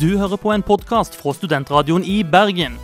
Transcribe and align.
Du 0.00 0.18
hører 0.18 0.36
på 0.36 0.52
en 0.52 0.62
podkast 0.62 1.14
fra 1.16 1.32
Studentradioen 1.32 2.04
i 2.04 2.24
Bergen. 2.24 2.78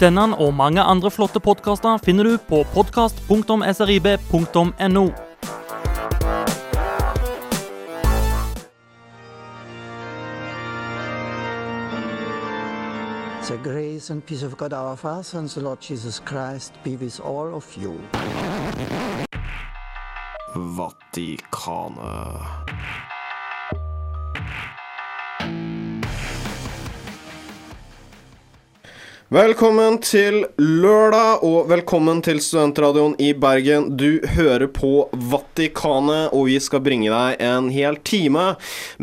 Denne 0.00 0.34
og 0.34 0.54
mange 0.58 0.82
andre 0.82 1.10
flotte 1.14 1.38
podkaster 1.38 1.98
finner 2.02 2.24
du 2.26 2.38
på 2.48 2.64
podkast.srib.no. 2.74 5.10
The 13.44 13.58
grace 13.62 14.10
and 14.10 14.26
peace 14.26 14.46
of 14.46 14.56
God 14.56 14.72
our 14.72 14.96
Father 14.96 15.38
and 15.38 15.48
the 15.48 15.60
Lord 15.60 15.90
Jesus 15.90 16.18
Christ 16.18 16.72
be 16.82 16.96
with 16.96 17.20
all 17.20 17.54
of 17.54 17.76
you. 17.76 18.00
Vatikanet. 20.54 21.94
Velkommen 29.34 29.96
til 29.98 30.44
lørdag, 30.62 31.40
og 31.42 31.64
velkommen 31.66 32.20
til 32.22 32.38
Studentradioen 32.38 33.16
i 33.18 33.32
Bergen. 33.34 33.88
Du 33.98 34.20
hører 34.36 34.68
på 34.70 35.08
Vatikanet, 35.10 36.28
og 36.30 36.44
vi 36.46 36.60
skal 36.62 36.78
bringe 36.84 37.10
deg 37.10 37.40
en 37.42 37.66
hel 37.74 37.98
time 38.06 38.44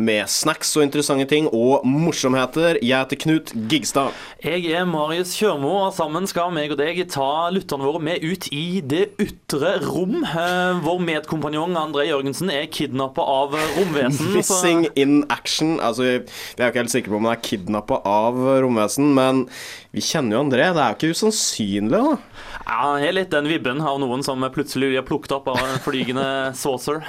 med 0.00 0.30
snacks 0.32 0.70
og 0.78 0.86
interessante 0.86 1.26
ting 1.28 1.50
og 1.52 1.84
morsomheter. 1.84 2.78
Jeg 2.80 2.94
heter 3.02 3.20
Knut 3.26 3.52
Gigstad. 3.68 4.16
Jeg 4.40 4.70
er 4.72 4.86
Marius 4.88 5.34
Kjørmo, 5.36 5.74
og 5.82 5.92
sammen 5.98 6.24
skal 6.30 6.48
meg 6.56 6.72
og 6.72 6.80
deg 6.80 7.02
ta 7.12 7.50
lytterne 7.52 7.84
våre 7.90 8.00
med 8.00 8.24
ut 8.24 8.48
i 8.56 8.80
det 8.80 9.10
ytre 9.20 9.74
rom. 9.84 10.16
Eh, 10.24 10.80
Vår 10.80 11.04
medkompanjong 11.10 11.76
André 11.76 12.06
Jørgensen 12.08 12.48
er 12.56 12.70
kidnappa 12.72 13.20
av 13.20 13.52
romvesen. 13.76 14.40
så- 14.40 14.88
in 14.96 15.26
action. 15.28 15.76
Altså, 15.78 16.02
vi 16.02 16.18
vi 16.56 16.64
er 16.64 16.72
jo 16.72 16.72
ikke 16.72 16.84
helt 16.86 16.96
sikre 16.96 17.10
på 17.10 17.16
om 17.20 17.24
han 17.26 17.36
er 17.36 17.44
kidnappa 17.44 18.00
av 18.06 18.34
romvesen, 18.64 19.12
men 19.12 19.46
vi 19.92 20.00
kjenner 20.00 20.21
jo 20.30 20.42
André. 20.44 20.68
Det 20.70 20.82
er 20.82 20.92
jo 20.92 20.98
ikke 20.98 21.16
usannsynlig, 21.16 21.98
da. 21.98 22.16
Ja, 22.62 22.92
jeg 23.00 23.08
er 23.08 23.16
litt 23.16 23.32
den 23.32 23.48
vibben 23.50 23.80
av 23.82 23.98
noen 23.98 24.22
som 24.24 24.44
plutselig 24.54 24.92
blir 24.92 25.04
plukket 25.06 25.34
opp 25.34 25.48
av 25.50 25.58
en 25.58 25.80
flygende 25.82 26.26
saucer. 26.62 27.00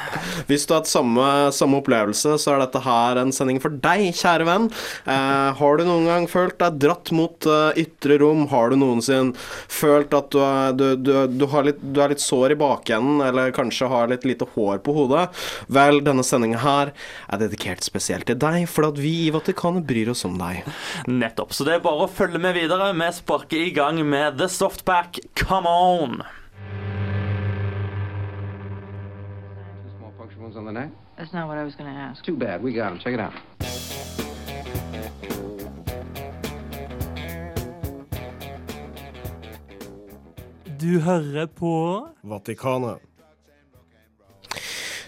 Hvis 0.49 0.65
du 0.65 0.73
har 0.73 0.81
hatt 0.81 0.89
samme, 0.89 1.27
samme 1.55 1.79
opplevelse, 1.81 2.37
så 2.41 2.55
er 2.55 2.63
dette 2.63 2.81
her 2.83 3.19
en 3.21 3.33
sending 3.35 3.59
for 3.63 3.75
deg, 3.83 4.07
kjære 4.17 4.47
venn. 4.49 4.69
Eh, 5.05 5.49
har 5.59 5.77
du 5.77 5.85
noen 5.85 6.09
gang 6.09 6.27
følt 6.31 6.57
deg 6.61 6.79
dratt 6.81 7.11
mot 7.15 7.47
uh, 7.49 7.69
ytre 7.79 8.17
rom? 8.23 8.47
Har 8.51 8.71
du 8.71 8.79
noensinne 8.79 9.37
følt 9.71 10.13
at 10.17 10.31
du 10.33 10.39
er, 10.43 10.73
du, 10.77 10.87
du, 10.97 11.13
du, 11.29 11.45
har 11.53 11.67
litt, 11.67 11.81
du 11.83 12.01
er 12.01 12.13
litt 12.15 12.23
sår 12.23 12.55
i 12.55 12.59
bakenden, 12.59 13.21
eller 13.25 13.53
kanskje 13.55 13.91
har 13.91 14.09
litt 14.11 14.25
lite 14.27 14.47
hår 14.55 14.81
på 14.85 14.95
hodet? 14.97 15.27
Vel, 15.73 16.01
denne 16.05 16.25
sendinga 16.25 16.63
her 16.63 16.93
er 17.27 17.43
dedikert 17.43 17.85
spesielt 17.85 18.27
til 18.29 18.39
deg, 18.41 18.63
for 18.71 18.89
at 18.89 18.99
vi 19.01 19.27
i 19.27 19.31
Vatikanet 19.33 19.85
bryr 19.87 20.13
oss 20.13 20.25
om 20.27 20.37
deg. 20.39 20.63
Nettopp. 21.09 21.53
Så 21.53 21.67
det 21.67 21.77
er 21.77 21.85
bare 21.85 22.07
å 22.07 22.11
følge 22.11 22.41
med 22.41 22.57
videre. 22.57 22.91
Vi 23.03 23.11
sparker 23.13 23.57
i 23.57 23.69
gang 23.69 24.05
med 24.05 24.37
The 24.37 24.47
Softback 24.47 25.19
Come 25.35 25.67
On. 25.69 26.21
Two 29.83 29.89
small 29.97 30.11
puncture 30.17 30.39
wounds 30.39 30.57
on 30.57 30.65
the 30.65 30.71
neck. 30.71 30.89
That's 31.17 31.33
not 31.33 31.47
what 31.49 31.57
I 31.57 31.63
was 31.63 31.75
going 31.75 31.93
to 31.93 31.99
ask. 31.99 32.23
Too 32.23 32.37
bad. 32.37 32.63
We 32.63 32.71
got 32.71 32.91
him. 32.91 32.99
Check 32.99 33.13
it 33.13 33.19
out. 33.19 33.33
Du 40.79 40.99
hører 40.99 41.45
på 41.47 42.07
Vatikanet. 42.23 42.97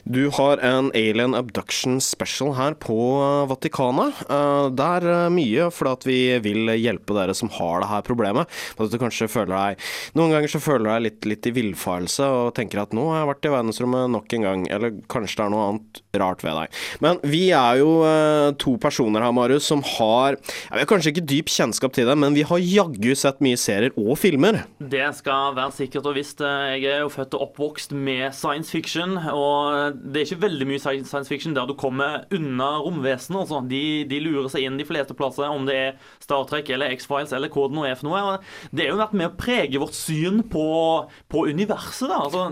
Du 0.06 0.30
har 0.30 0.58
en 0.62 0.92
alien 0.94 1.34
abduction 1.34 1.96
special 2.02 2.52
her 2.54 2.76
på 2.78 2.94
eh, 2.94 3.48
Vatikanet. 3.50 4.20
Eh, 4.30 4.68
Det 4.78 4.86
er 5.00 5.08
eh, 5.10 5.32
mye 5.34 5.70
fordi 5.74 6.06
vi 6.06 6.18
vil 6.46 6.70
hjelpe 6.78 7.16
dere 7.18 7.34
som 7.34 7.50
har 7.56 7.82
det 7.82 7.90
her 7.90 8.04
problemet. 8.06 8.52
At 8.78 8.94
du 8.94 9.00
kanskje 9.02 9.26
føler 9.32 9.56
deg 9.56 9.88
Noen 10.14 10.36
ganger 10.36 10.52
så 10.52 10.62
føler 10.62 10.86
du 10.86 10.90
deg 10.92 11.06
litt, 11.08 11.26
litt 11.32 11.50
i 11.50 11.54
villfarelse 11.56 12.28
og 12.30 12.52
tenker 12.58 12.84
at 12.84 12.94
nå 12.94 13.08
har 13.10 13.24
jeg 13.24 13.30
vært 13.32 13.48
i 13.50 13.54
verdensrommet 13.56 14.14
nok 14.14 14.36
en 14.38 14.46
gang, 14.46 14.68
eller 14.76 14.94
kanskje 15.10 15.40
det 15.40 15.46
er 15.48 15.54
noe 15.56 15.66
annet 15.72 16.02
rart 16.22 16.46
ved 16.46 16.60
deg. 16.60 16.78
Men 17.04 17.20
vi 17.26 17.42
er 17.58 17.82
jo 17.82 17.90
to 18.62 18.76
personer 18.82 19.26
her, 19.26 19.34
Marius, 19.36 19.66
som 19.72 19.82
har 19.96 20.38
Jeg 20.38 20.78
har 20.84 20.90
kanskje 20.90 21.16
ikke 21.16 21.26
dyp 21.34 21.50
kjennskap 21.52 21.96
til 21.98 22.08
det, 22.10 22.16
men 22.22 22.38
vi 22.38 22.46
har 22.48 22.62
jaggu 22.62 23.12
sett 23.18 23.42
mye 23.44 23.58
serier 23.60 23.96
og 23.98 24.14
filmer. 24.22 24.62
Det 24.80 25.08
skal 25.18 25.56
være 25.58 25.76
sikkert 25.80 26.12
og 26.12 26.18
visst. 26.20 26.46
Jeg 26.46 26.86
er 26.94 27.04
jo 27.04 27.12
født 27.14 27.36
og 27.38 27.48
oppvokst 27.50 27.96
med 27.98 28.30
science 28.38 28.72
fiction, 28.72 29.18
og 29.34 29.95
det 29.96 30.22
er 30.22 30.28
ikke 30.28 30.44
veldig 30.46 30.68
mye 30.70 30.82
science 30.82 31.28
fiction 31.30 31.56
der 31.56 31.68
du 31.70 31.76
kommer 31.78 32.26
unna 32.36 32.70
romvesenet. 32.84 33.46
Altså. 33.46 33.62
De, 33.70 33.82
de 34.10 34.20
lurer 34.24 34.50
seg 34.52 34.66
inn 34.68 34.80
de 34.80 34.88
fleste 34.88 35.16
plasser, 35.18 35.48
om 35.50 35.68
det 35.68 35.76
er 35.76 36.00
Star 36.24 36.46
Trek 36.50 36.70
eller 36.74 36.94
X-Files 36.96 37.34
eller 37.36 37.52
hva 37.54 37.68
det 37.70 37.78
nå 37.78 37.86
er 37.88 37.98
for 38.00 38.10
noe. 38.10 38.38
Det 38.72 38.86
har 38.86 38.94
jo 38.94 39.02
vært 39.02 39.16
med 39.18 39.30
å 39.30 39.36
prege 39.40 39.82
vårt 39.82 39.98
syn 39.98 40.42
på, 40.52 40.66
på 41.32 41.46
universet, 41.50 42.10
da. 42.12 42.22
Altså, 42.26 42.46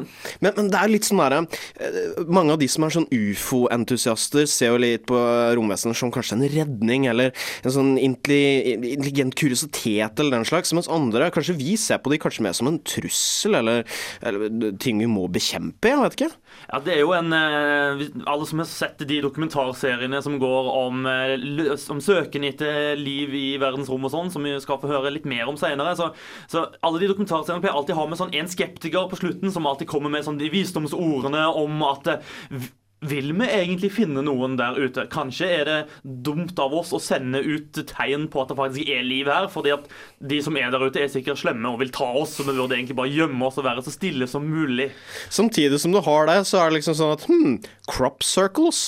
Men, 0.44 0.56
men 0.58 0.72
det 0.74 0.80
er 0.80 0.92
litt 0.92 1.08
sånn 1.08 1.22
derre 1.22 1.44
eh, 1.44 2.24
Mange 2.34 2.56
av 2.56 2.62
de 2.62 2.70
som 2.72 2.86
er 2.86 2.96
sånn 2.96 3.10
ufo-entusiaster, 3.14 4.48
ser 4.50 4.74
jo 4.74 4.82
litt 4.82 5.08
på 5.10 5.20
romvesenet 5.58 6.00
som 6.00 6.14
kanskje 6.14 6.38
en 6.38 6.48
redning, 6.54 7.08
eller 7.12 7.34
en 7.64 7.76
sånn 7.76 7.94
intelligent 8.02 9.38
kuriositet, 9.40 10.20
eller 10.20 10.40
den 10.40 10.50
slags. 10.50 10.74
Mens 10.76 10.92
andre, 10.92 11.30
kanskje 11.34 11.58
vi 11.60 11.78
ser 11.80 12.02
på 12.04 12.14
de 12.14 12.22
kanskje 12.22 12.46
mer 12.46 12.58
som 12.58 12.70
en 12.70 12.80
trussel, 12.88 13.60
eller, 13.60 13.88
eller 14.26 14.74
ting 14.82 15.02
vi 15.02 15.10
må 15.10 15.28
bekjempe. 15.32 15.92
Jeg 15.92 16.02
vet 16.04 16.20
ikke. 16.20 16.32
Ja, 16.70 16.80
det 16.84 16.96
er 16.96 17.02
jo 17.04 17.14
en 17.16 17.34
eh, 17.36 18.04
Alle 18.30 18.48
som 18.50 18.62
har 18.62 18.70
sett 18.70 19.02
de 19.08 19.20
dokumentarseriene 19.24 20.22
som 20.24 20.38
går 20.42 20.70
om, 20.72 21.06
eh, 21.10 21.74
om 21.94 22.02
søken 22.04 22.46
etter 22.48 23.00
liv 23.00 23.34
i 23.38 23.46
verdensrommet 23.62 24.10
og 24.10 24.16
sånn, 24.16 24.32
som 24.34 24.48
vi 24.48 24.56
skal 24.64 24.80
få 24.82 24.92
høre 24.92 25.14
litt 25.14 25.28
mer 25.30 25.50
om 25.52 25.60
senere, 25.60 25.96
så, 26.00 26.12
så 26.52 26.68
alle 26.84 27.04
de 27.04 27.12
dokumentarseriene 27.12 27.64
pleier 27.64 27.78
alltid 27.80 27.98
ha 28.00 28.08
med 28.10 28.22
sånn 28.22 28.34
en 28.38 28.52
skeptiker 28.52 29.10
på 29.12 29.20
slutten 29.20 29.54
som 29.54 29.68
alltid 29.70 29.92
kommer 29.92 30.14
med 30.14 30.26
sånn 30.28 30.40
de 30.42 30.52
visdomsordene 30.54 31.46
om 31.60 31.84
at 31.90 32.14
eh, 32.16 32.34
vil 33.10 33.34
vi 33.36 33.48
egentlig 33.48 33.92
finne 33.96 34.24
noen 34.26 34.58
der 34.60 34.78
ute? 34.80 35.06
Kanskje 35.12 35.50
er 35.60 35.70
det 35.70 35.78
dumt 36.04 36.60
av 36.62 36.74
oss 36.78 36.94
å 36.96 37.02
sende 37.04 37.42
ut 37.44 37.78
tegn 37.90 38.28
på 38.32 38.44
at 38.44 38.52
det 38.52 38.58
faktisk 38.60 38.92
er 38.94 39.06
liv 39.08 39.30
her, 39.32 39.50
fordi 39.52 39.74
at 39.76 39.88
de 40.24 40.40
som 40.44 40.58
er 40.60 40.72
der 40.74 40.86
ute, 40.86 41.02
er 41.04 41.12
sikkert 41.12 41.42
slemme 41.42 41.72
og 41.74 41.82
vil 41.82 41.94
ta 41.94 42.08
oss, 42.22 42.38
så 42.38 42.48
vi 42.48 42.56
burde 42.56 42.78
egentlig 42.78 42.98
bare 43.00 43.12
gjemme 43.14 43.48
oss 43.48 43.60
og 43.62 43.68
være 43.68 43.84
så 43.86 43.94
stille 43.94 44.28
som 44.30 44.46
mulig. 44.48 44.90
Samtidig 45.34 45.82
som 45.84 45.96
du 45.96 46.02
har 46.04 46.30
det, 46.30 46.40
så 46.50 46.62
er 46.62 46.72
det 46.72 46.80
liksom 46.80 46.98
sånn 47.00 47.16
at 47.18 47.28
hm, 47.30 47.56
crop 47.92 48.24
circles. 48.26 48.84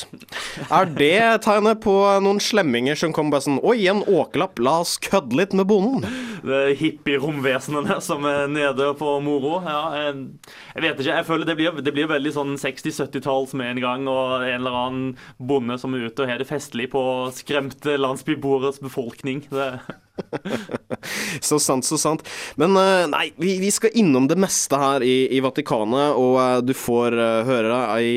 Er 0.70 0.88
det 0.90 1.44
tegnet 1.46 1.82
på 1.84 1.96
noen 2.24 2.42
slemminger 2.44 2.98
som 3.00 3.14
kommer 3.16 3.38
bare 3.38 3.48
sånn 3.48 3.62
Oi, 3.66 3.88
en 3.90 4.04
åkerlapp, 4.06 4.60
la 4.64 4.80
oss 4.84 4.96
kødde 5.02 5.36
litt 5.38 5.56
med 5.58 5.68
bonden. 5.70 6.06
Det 6.46 6.76
hippie-romvesenene 6.80 7.98
som 8.06 8.26
er 8.30 8.46
nede 8.52 8.92
på 9.00 9.16
moro. 9.26 9.58
Ja, 9.66 9.82
jeg, 9.98 10.28
jeg 10.76 10.86
vet 10.86 11.00
ikke. 11.00 11.16
Jeg 11.16 11.28
føler 11.28 11.50
det 11.50 11.58
blir, 11.58 11.82
det 11.82 11.94
blir 11.96 12.10
veldig 12.12 12.34
sånn 12.36 12.54
60-70-talls 12.62 13.56
med 13.58 13.74
en 13.74 13.82
gang, 13.84 14.05
og 14.12 14.46
en 14.46 14.60
eller 14.60 14.80
annen 14.80 15.12
bonde 15.38 15.78
som 15.82 15.96
er 15.96 16.08
ute 16.08 16.24
og 16.24 16.32
har 16.32 16.42
det 16.42 16.50
festlig 16.50 16.90
på 16.94 17.04
skremte 17.36 17.98
landsbyboeres 18.00 18.82
befolkning. 18.84 19.46
Det, 19.52 19.70
Så 21.42 21.60
sant, 21.60 21.86
så 21.86 21.98
sant. 22.00 22.24
Men 22.60 22.76
eh, 22.80 23.06
nei, 23.12 23.26
vi, 23.42 23.56
vi 23.62 23.70
skal 23.74 23.94
innom 23.98 24.28
det 24.30 24.38
meste 24.40 24.78
her 24.80 25.04
i, 25.06 25.28
i 25.36 25.42
Vatikanet, 25.44 26.16
og 26.18 26.38
eh, 26.42 26.62
du 26.66 26.74
får 26.78 27.16
eh, 27.20 27.42
høre 27.48 27.72
det 27.72 28.06
i 28.06 28.14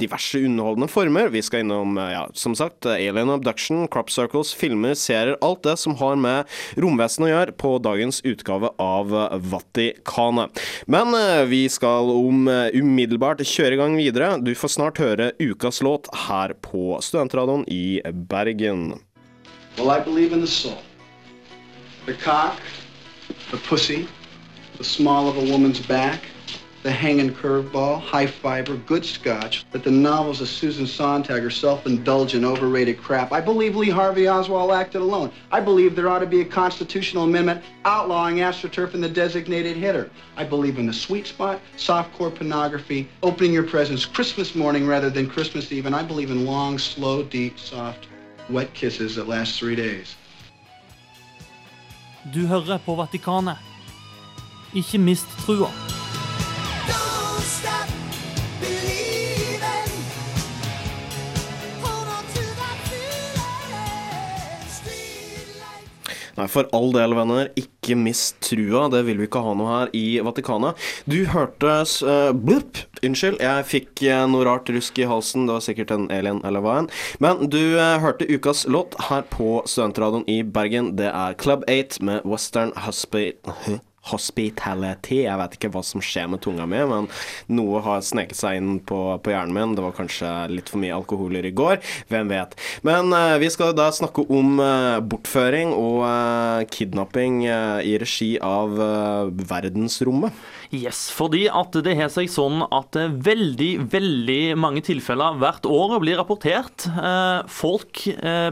diverse 0.00 0.40
underholdende 0.44 0.90
former. 0.90 1.30
Vi 1.32 1.42
skal 1.44 1.64
innom, 1.64 1.96
ja, 1.96 2.26
som 2.36 2.56
sagt, 2.58 2.86
Alien 2.90 3.32
Abduction, 3.32 3.86
Crop 3.92 4.10
Circles, 4.12 4.52
filmer, 4.56 4.96
serier, 4.98 5.38
alt 5.44 5.64
det 5.66 5.76
som 5.80 5.96
har 6.00 6.18
med 6.20 6.50
romvesen 6.80 7.26
å 7.26 7.30
gjøre 7.32 7.56
på 7.60 7.76
dagens 7.82 8.20
utgave 8.28 8.72
av 8.82 9.14
Vatikanet. 9.50 10.60
Men 10.90 11.14
vi 11.50 11.64
skal 11.72 12.10
om 12.12 12.48
umiddelbart 12.48 13.42
kjøre 13.46 13.76
i 13.76 13.80
gang 13.80 13.96
videre. 13.98 14.34
Du 14.42 14.52
får 14.56 14.74
snart 14.76 15.00
høre 15.02 15.32
ukas 15.40 15.80
låt 15.86 16.10
her 16.26 16.54
på 16.64 16.98
Studentradioen 17.04 17.66
i 17.70 18.00
Bergen. 18.30 19.00
Well, 19.78 19.90
I 19.90 20.00
believe 20.00 20.32
in 20.32 20.40
the 20.40 20.50
soul. 20.50 20.78
The 22.10 22.16
cock, 22.16 22.58
the 23.52 23.56
pussy, 23.56 24.08
the 24.78 24.82
small 24.82 25.28
of 25.28 25.36
a 25.36 25.44
woman's 25.44 25.78
back, 25.78 26.24
the 26.82 26.90
hanging 26.90 27.32
curveball, 27.32 28.00
high 28.00 28.26
fiber, 28.26 28.74
good 28.78 29.06
scotch, 29.06 29.64
that 29.70 29.84
the 29.84 29.92
novels 29.92 30.40
of 30.40 30.48
Susan 30.48 30.88
Sontag 30.88 31.44
are 31.44 31.50
self-indulgent, 31.50 32.44
overrated 32.44 33.00
crap. 33.00 33.30
I 33.30 33.40
believe 33.40 33.76
Lee 33.76 33.90
Harvey 33.90 34.28
Oswald 34.28 34.72
acted 34.72 35.02
alone. 35.02 35.30
I 35.52 35.60
believe 35.60 35.94
there 35.94 36.08
ought 36.08 36.18
to 36.18 36.26
be 36.26 36.40
a 36.40 36.44
constitutional 36.44 37.22
amendment 37.22 37.62
outlawing 37.84 38.38
astroturf 38.38 38.92
and 38.94 39.04
the 39.04 39.08
designated 39.08 39.76
hitter. 39.76 40.10
I 40.36 40.42
believe 40.42 40.80
in 40.80 40.86
the 40.86 40.92
sweet 40.92 41.28
spot, 41.28 41.60
softcore 41.76 42.34
pornography, 42.34 43.08
opening 43.22 43.52
your 43.52 43.62
presents 43.62 44.04
Christmas 44.04 44.56
morning 44.56 44.84
rather 44.84 45.10
than 45.10 45.30
Christmas 45.30 45.70
Eve, 45.70 45.86
and 45.86 45.94
I 45.94 46.02
believe 46.02 46.32
in 46.32 46.44
long, 46.44 46.76
slow, 46.76 47.22
deep, 47.22 47.56
soft, 47.56 48.08
wet 48.48 48.74
kisses 48.74 49.14
that 49.14 49.28
last 49.28 49.60
three 49.60 49.76
days. 49.76 50.16
Du 52.24 52.46
hører 52.46 52.78
på 52.84 52.94
Vatikanet. 52.98 53.56
Ikke 54.76 55.00
mist 55.02 55.26
trua. 55.44 55.70
Nei, 66.40 66.48
for 66.48 66.68
all 66.72 66.88
del, 66.94 67.12
venner. 67.12 67.50
Ikke 67.60 67.96
mist 67.98 68.38
trua. 68.46 68.86
Det 68.92 69.02
vil 69.04 69.18
vi 69.20 69.26
ikke 69.28 69.42
ha 69.44 69.52
noe 69.56 69.74
her 69.74 69.90
i 69.96 70.04
Vatikanet. 70.24 70.78
Du 71.04 71.18
hørte 71.28 71.74
uh, 71.84 72.30
Blup! 72.32 72.80
Unnskyld, 73.04 73.40
jeg 73.44 73.66
fikk 73.68 74.04
uh, 74.08 74.24
noe 74.30 74.46
rart 74.48 74.72
rusk 74.72 74.96
i 75.02 75.08
halsen. 75.10 75.44
Det 75.48 75.58
var 75.58 75.66
sikkert 75.66 75.92
en 75.96 76.08
alien 76.14 76.40
eller 76.48 76.64
hva 76.64 76.78
enn. 76.80 76.90
Men 77.20 77.44
du 77.52 77.60
uh, 77.76 77.98
hørte 78.00 78.28
ukas 78.30 78.64
låt 78.72 78.96
her 79.10 79.26
på 79.28 79.60
Studentradioen 79.68 80.24
i 80.32 80.40
Bergen. 80.40 80.94
Det 81.00 81.12
er 81.12 81.36
Club 81.40 81.68
8 81.68 82.00
med 82.08 82.24
Western 82.24 82.72
Hospital 82.86 83.80
hospitality. 84.08 85.22
Jeg 85.26 85.38
vet 85.40 85.56
ikke 85.56 85.70
hva 85.74 85.82
som 85.84 86.02
skjer 86.04 86.30
med 86.32 86.40
tunga 86.44 86.66
mi, 86.68 86.80
men 86.88 87.08
noe 87.52 87.82
har 87.84 88.04
sneket 88.04 88.38
seg 88.38 88.58
inn 88.60 88.78
på, 88.86 88.98
på 89.20 89.32
hjernen 89.32 89.54
min. 89.56 89.74
Det 89.76 89.84
var 89.84 89.96
kanskje 89.96 90.30
litt 90.52 90.72
for 90.72 90.80
mye 90.82 90.96
alkoholer 90.96 91.46
i 91.46 91.54
går. 91.56 91.80
Hvem 92.10 92.30
vet. 92.32 92.56
Men 92.86 93.12
uh, 93.12 93.36
vi 93.40 93.50
skal 93.52 93.74
da 93.76 93.90
snakke 93.94 94.24
om 94.32 94.56
uh, 94.62 95.00
bortføring 95.04 95.74
og 95.76 96.00
uh, 96.06 96.64
kidnapping 96.72 97.42
i 97.50 97.92
regi 98.00 98.34
av 98.44 98.72
verdensrommet. 99.50 100.34
Yes, 100.74 101.08
fordi 101.14 101.44
at 101.50 101.74
det 101.82 101.96
har 101.98 102.10
seg 102.12 102.28
sånn 102.30 102.62
at 102.70 102.94
veldig, 102.94 103.70
veldig 103.90 104.56
mange 104.60 104.82
tilfeller 104.86 105.38
hvert 105.40 105.66
år 105.66 105.96
blir 106.02 106.18
rapportert. 106.20 106.86
folk 107.50 108.02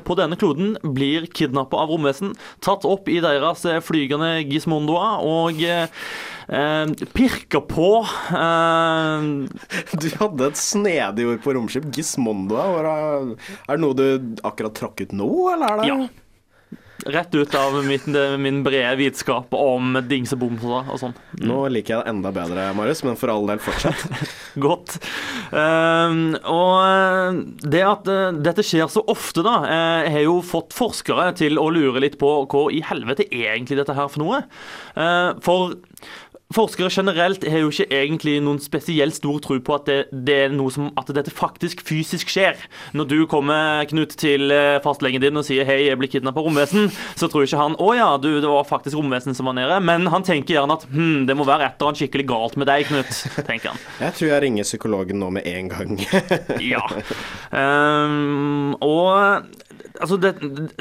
på 0.05 0.17
denne 0.19 0.39
kloden 0.41 0.75
blir 0.83 1.29
kidnappa 1.31 1.85
av 1.85 1.93
romvesen, 1.93 2.35
tatt 2.65 2.87
opp 2.89 3.09
i 3.13 3.21
deres 3.23 3.63
flygende 3.87 4.33
gismondoer 4.49 5.23
og 5.23 5.38
og 5.39 5.63
eh, 5.65 5.89
pirka 7.15 7.61
på. 7.65 7.91
Eh, 8.35 9.27
du 10.03 10.09
hadde 10.21 10.51
et 10.51 10.61
snedig 10.61 11.29
ord 11.33 11.43
på 11.45 11.57
romskip. 11.57 11.91
Gismondo. 11.95 12.59
Er 12.59 13.75
det 13.75 13.83
noe 13.85 13.99
du 13.99 14.09
akkurat 14.47 14.77
trakk 14.79 15.05
ut 15.05 15.15
nå, 15.17 15.31
eller 15.55 15.69
er 15.75 15.83
det 15.83 15.93
Ja. 15.93 16.01
Rett 17.07 17.35
ut 17.35 17.55
av 17.55 17.77
min, 17.87 18.17
min 18.43 18.63
brede 18.67 18.97
vitskap 18.99 19.53
om 19.55 19.95
dingsebomser 20.11 20.89
og 20.91 20.99
sånn. 20.99 21.15
Mm. 21.39 21.45
Nå 21.47 21.59
liker 21.71 21.95
jeg 21.95 22.03
det 22.03 22.11
enda 22.11 22.33
bedre, 22.35 22.65
Marius, 22.75 23.05
men 23.07 23.19
for 23.21 23.31
all 23.31 23.47
del, 23.47 23.61
fortsett. 23.63 24.03
Godt. 24.67 24.97
Um, 25.53 26.35
og 26.43 27.39
det 27.63 27.85
at 27.87 28.11
uh, 28.11 28.35
dette 28.35 28.67
skjer 28.67 28.91
så 28.91 29.05
ofte, 29.07 29.45
da, 29.47 29.61
uh, 29.63 30.11
har 30.11 30.27
jo 30.27 30.41
fått 30.43 30.75
forskere 30.75 31.31
til 31.39 31.63
å 31.63 31.69
lure 31.71 32.03
litt 32.03 32.19
på 32.19 32.33
hva 32.51 32.67
i 32.75 32.83
helvete 32.83 33.29
er 33.31 33.55
egentlig 33.55 33.79
dette 33.79 33.95
her 33.95 34.11
for 34.11 34.25
noe. 34.25 34.43
for 35.45 35.79
Forskere 36.49 36.89
generelt 36.89 37.43
har 37.45 37.61
jo 37.61 37.69
ikke 37.69 37.93
egentlig 37.93 38.39
noen 38.41 38.57
spesielt 38.65 39.13
stor 39.13 39.37
tro 39.45 39.59
på 39.61 39.75
at, 39.77 39.85
det, 39.85 39.97
det, 40.25 40.37
er 40.47 40.55
noe 40.57 40.73
som, 40.73 40.87
at 40.97 41.11
dette 41.13 41.29
faktisk 41.29 41.83
fysisk 41.85 42.31
skjer. 42.33 42.57
Når 42.97 43.09
du 43.11 43.19
kommer 43.29 43.85
Knut, 43.91 44.17
til 44.17 44.49
eh, 44.57 44.79
fastlegen 44.81 45.21
din 45.21 45.37
og 45.37 45.45
sier 45.45 45.69
'hei, 45.69 45.91
jeg 45.91 45.99
blir 46.01 46.09
kidnappa 46.09 46.41
av 46.41 46.49
romvesen', 46.49 46.89
så 47.21 47.29
tror 47.29 47.45
ikke 47.45 47.61
han 47.61 47.77
'å 47.77 47.91
ja, 47.99 48.09
du, 48.17 48.41
det 48.41 48.49
var 48.49 48.65
faktisk 48.65 48.97
romvesen 48.97 49.37
som 49.37 49.45
var 49.45 49.59
nede', 49.61 49.77
men 49.85 50.09
han 50.09 50.25
tenker 50.25 50.57
gjerne 50.57 50.73
at 50.81 50.89
'hm, 50.89 51.27
det 51.29 51.37
må 51.37 51.45
være 51.45 51.69
et 51.69 51.77
eller 51.77 51.93
annet 51.93 52.01
skikkelig 52.01 52.29
galt 52.33 52.57
med 52.57 52.73
deg, 52.73 52.89
Knut', 52.89 53.45
tenker 53.45 53.77
han. 53.77 53.85
Jeg 54.01 54.17
tror 54.17 54.33
jeg 54.33 54.43
ringer 54.47 54.65
psykologen 54.65 55.21
nå 55.21 55.29
med 55.37 55.45
en 55.45 55.69
gang. 55.69 56.01
ja. 56.73 56.81
Um, 57.53 58.73
og 58.81 59.45
altså 60.01 60.17
det, 60.21 60.33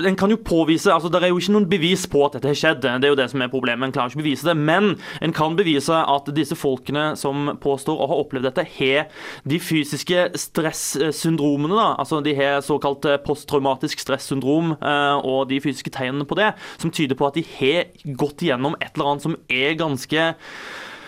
En 0.06 0.16
kan 0.16 0.32
jo 0.32 0.38
påvise 0.38 0.94
altså 0.94 1.10
Det 1.10 1.22
er 1.24 1.32
jo 1.32 1.40
ikke 1.42 1.54
noen 1.56 1.70
bevis 1.70 2.06
på 2.10 2.24
at 2.26 2.38
dette 2.38 2.50
har 2.52 2.58
skjedd. 2.58 2.82
Det 2.86 3.08
er 3.08 3.14
jo 3.14 3.20
det 3.20 3.30
som 3.32 3.44
er 3.44 3.52
problemet. 3.52 3.88
En 3.88 3.96
klarer 3.96 4.14
ikke 4.14 4.22
å 4.22 4.24
bevise 4.24 4.48
det. 4.48 4.56
Men 4.58 4.96
en 5.24 5.36
kan 5.36 5.58
bevise 5.58 5.94
at 5.98 6.32
disse 6.36 6.58
folkene 6.58 7.10
som 7.20 7.54
påstår 7.64 7.98
å 7.98 8.10
ha 8.12 8.20
opplevd 8.22 8.50
dette, 8.50 8.66
har 8.78 9.08
de 9.48 9.60
fysiske 9.62 10.28
stressyndromene. 10.38 11.76
da, 11.76 11.90
altså 11.98 12.22
De 12.26 12.36
har 12.38 12.62
såkalt 12.66 13.06
posttraumatisk 13.26 14.02
stressyndrom 14.04 14.76
eh, 14.78 15.18
og 15.28 15.48
de 15.52 15.62
fysiske 15.64 15.94
tegnene 15.94 16.28
på 16.28 16.38
det, 16.40 16.54
som 16.78 16.92
tyder 16.94 17.18
på 17.18 17.28
at 17.30 17.38
de 17.38 17.46
har 17.58 17.88
gått 18.18 18.44
igjennom 18.46 18.78
et 18.82 18.92
eller 18.94 19.14
annet 19.14 19.28
som 19.28 19.38
er 19.50 19.78
ganske 19.80 20.34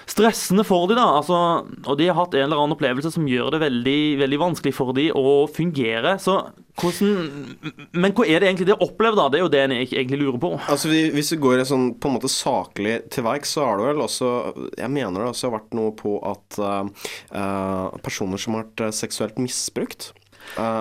stressende 0.10 0.66
for 0.68 0.90
dem. 0.90 0.98
da, 1.00 1.06
altså, 1.20 1.38
og 1.86 1.98
De 2.00 2.08
har 2.10 2.18
hatt 2.18 2.36
en 2.36 2.48
eller 2.48 2.62
annen 2.62 2.76
opplevelse 2.76 3.12
som 3.14 3.28
gjør 3.30 3.54
det 3.56 3.62
veldig, 3.66 4.00
veldig 4.24 4.40
vanskelig 4.42 4.74
for 4.76 4.96
dem 4.98 5.16
å 5.18 5.46
fungere. 5.52 6.18
så 6.22 6.40
hvordan, 6.80 7.58
Men 7.92 8.14
hva 8.16 8.26
er 8.26 8.40
det 8.40 8.50
egentlig 8.50 8.70
de 8.70 8.76
har 8.76 8.86
opplevd? 8.86 9.20
da? 9.20 9.28
Det 9.30 9.40
er 9.40 9.44
jo 9.44 9.52
det 9.54 9.64
en 9.66 9.76
egentlig 9.76 10.20
lurer 10.22 10.40
på. 10.42 10.54
Altså, 10.72 10.90
Hvis 10.90 11.34
du 11.34 11.38
går 11.42 11.64
sånn, 11.68 11.94
på 12.00 12.10
en 12.10 12.18
måte 12.18 12.32
saklig 12.32 13.10
til 13.12 13.26
verks, 13.28 13.56
så 13.56 13.68
har 13.68 13.80
det 13.80 13.90
vel 13.92 14.06
også 14.06 14.30
Jeg 14.78 14.90
mener 14.90 15.20
det 15.20 15.34
også 15.34 15.50
har 15.50 15.60
vært 15.60 15.76
noe 15.78 15.92
på 15.98 16.16
at 16.24 16.60
uh, 16.62 17.90
personer 18.04 18.40
som 18.40 18.56
har 18.56 18.68
vært 18.68 18.96
seksuelt 18.96 19.40
misbrukt 19.42 20.14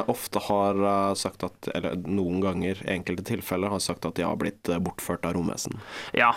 ofte 0.08 0.40
har 0.48 0.78
uh, 0.80 1.14
sagt 1.18 1.44
at, 1.46 1.68
eller 1.74 1.98
noen 2.08 2.40
ganger 2.44 2.80
i 2.84 2.92
enkelte 2.94 3.24
tilfeller, 3.28 3.72
har 3.72 3.82
sagt 3.82 4.06
at 4.08 4.16
de 4.18 4.26
har 4.26 4.38
blitt 4.40 4.70
uh, 4.70 4.78
bortført 4.82 5.26
av 5.28 5.36
romvesen. 5.36 5.78
Ja, 6.16 6.30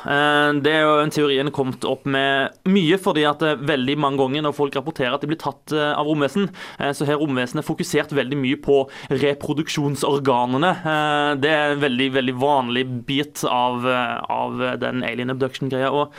det 0.62 0.72
er 0.74 0.84
jo 0.86 0.96
en 1.02 1.14
teorien 1.14 1.52
kommet 1.56 1.86
opp 1.88 2.06
med 2.10 2.58
mye, 2.70 2.98
fordi 3.02 3.24
at 3.28 3.44
veldig 3.62 3.96
mange 4.02 4.22
ganger 4.22 4.46
når 4.46 4.56
folk 4.58 4.76
rapporterer 4.78 5.16
at 5.16 5.24
de 5.24 5.30
blir 5.32 5.40
tatt 5.42 5.74
av 5.74 6.08
romvesen, 6.08 6.50
så 6.78 7.08
har 7.08 7.20
romvesenet 7.22 7.66
fokusert 7.66 8.14
veldig 8.16 8.38
mye 8.40 8.60
på 8.62 8.78
reproduksjonsorganene. 9.10 10.72
Det 11.42 11.52
er 11.52 11.76
en 11.76 11.84
veldig, 11.84 12.10
veldig 12.18 12.36
vanlig 12.42 12.86
bit 13.08 13.46
av, 13.48 13.88
av 13.88 14.66
den 14.82 15.06
alien 15.08 15.34
abduction-greia. 15.34 15.92
og 15.92 16.14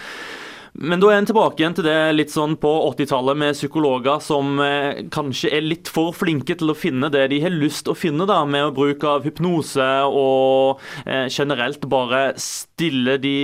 men 0.72 1.02
da 1.02 1.10
er 1.12 1.19
en 1.20 1.26
tilbake 1.28 1.60
igjen 1.60 1.74
til 1.76 1.84
det 1.84 1.96
litt 2.14 2.32
sånn 2.32 2.54
på 2.60 2.70
80-tallet 2.88 3.36
med 3.36 3.56
psykologer 3.56 4.22
som 4.24 4.56
eh, 4.64 5.02
kanskje 5.12 5.50
er 5.52 5.66
litt 5.66 5.90
for 5.92 6.16
flinke 6.16 6.56
til 6.58 6.72
å 6.72 6.76
finne 6.76 7.10
det 7.12 7.26
de 7.28 7.42
har 7.44 7.52
lyst 7.52 7.90
å 7.92 7.96
finne, 7.98 8.24
da, 8.28 8.40
med 8.48 8.72
bruk 8.76 9.04
av 9.04 9.26
hypnose 9.28 9.88
og 10.08 10.80
eh, 11.04 11.28
generelt 11.28 11.84
bare 11.92 12.24
stille 12.40 13.19
de, 13.20 13.36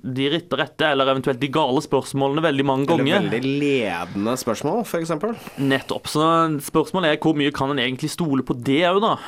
de 0.00 0.30
rette, 0.32 0.88
eller 0.88 1.12
eventuelt 1.12 1.42
de 1.42 1.52
gale 1.52 1.84
spørsmålene 1.84 2.46
veldig 2.48 2.66
mange 2.66 2.88
ganger. 2.88 3.18
Eller 3.20 3.36
veldig 3.36 3.56
ledende 3.60 4.38
spørsmål, 4.40 4.84
f.eks. 4.88 5.12
Nettopp. 5.60 6.08
Så 6.08 6.28
spørsmålet 6.64 7.12
er 7.12 7.20
hvor 7.20 7.36
mye 7.36 7.52
kan 7.54 7.74
en 7.74 7.82
egentlig 7.84 8.14
stole 8.14 8.46
på 8.46 8.56
det 8.64 8.86
òg, 8.88 9.04
da? 9.04 9.18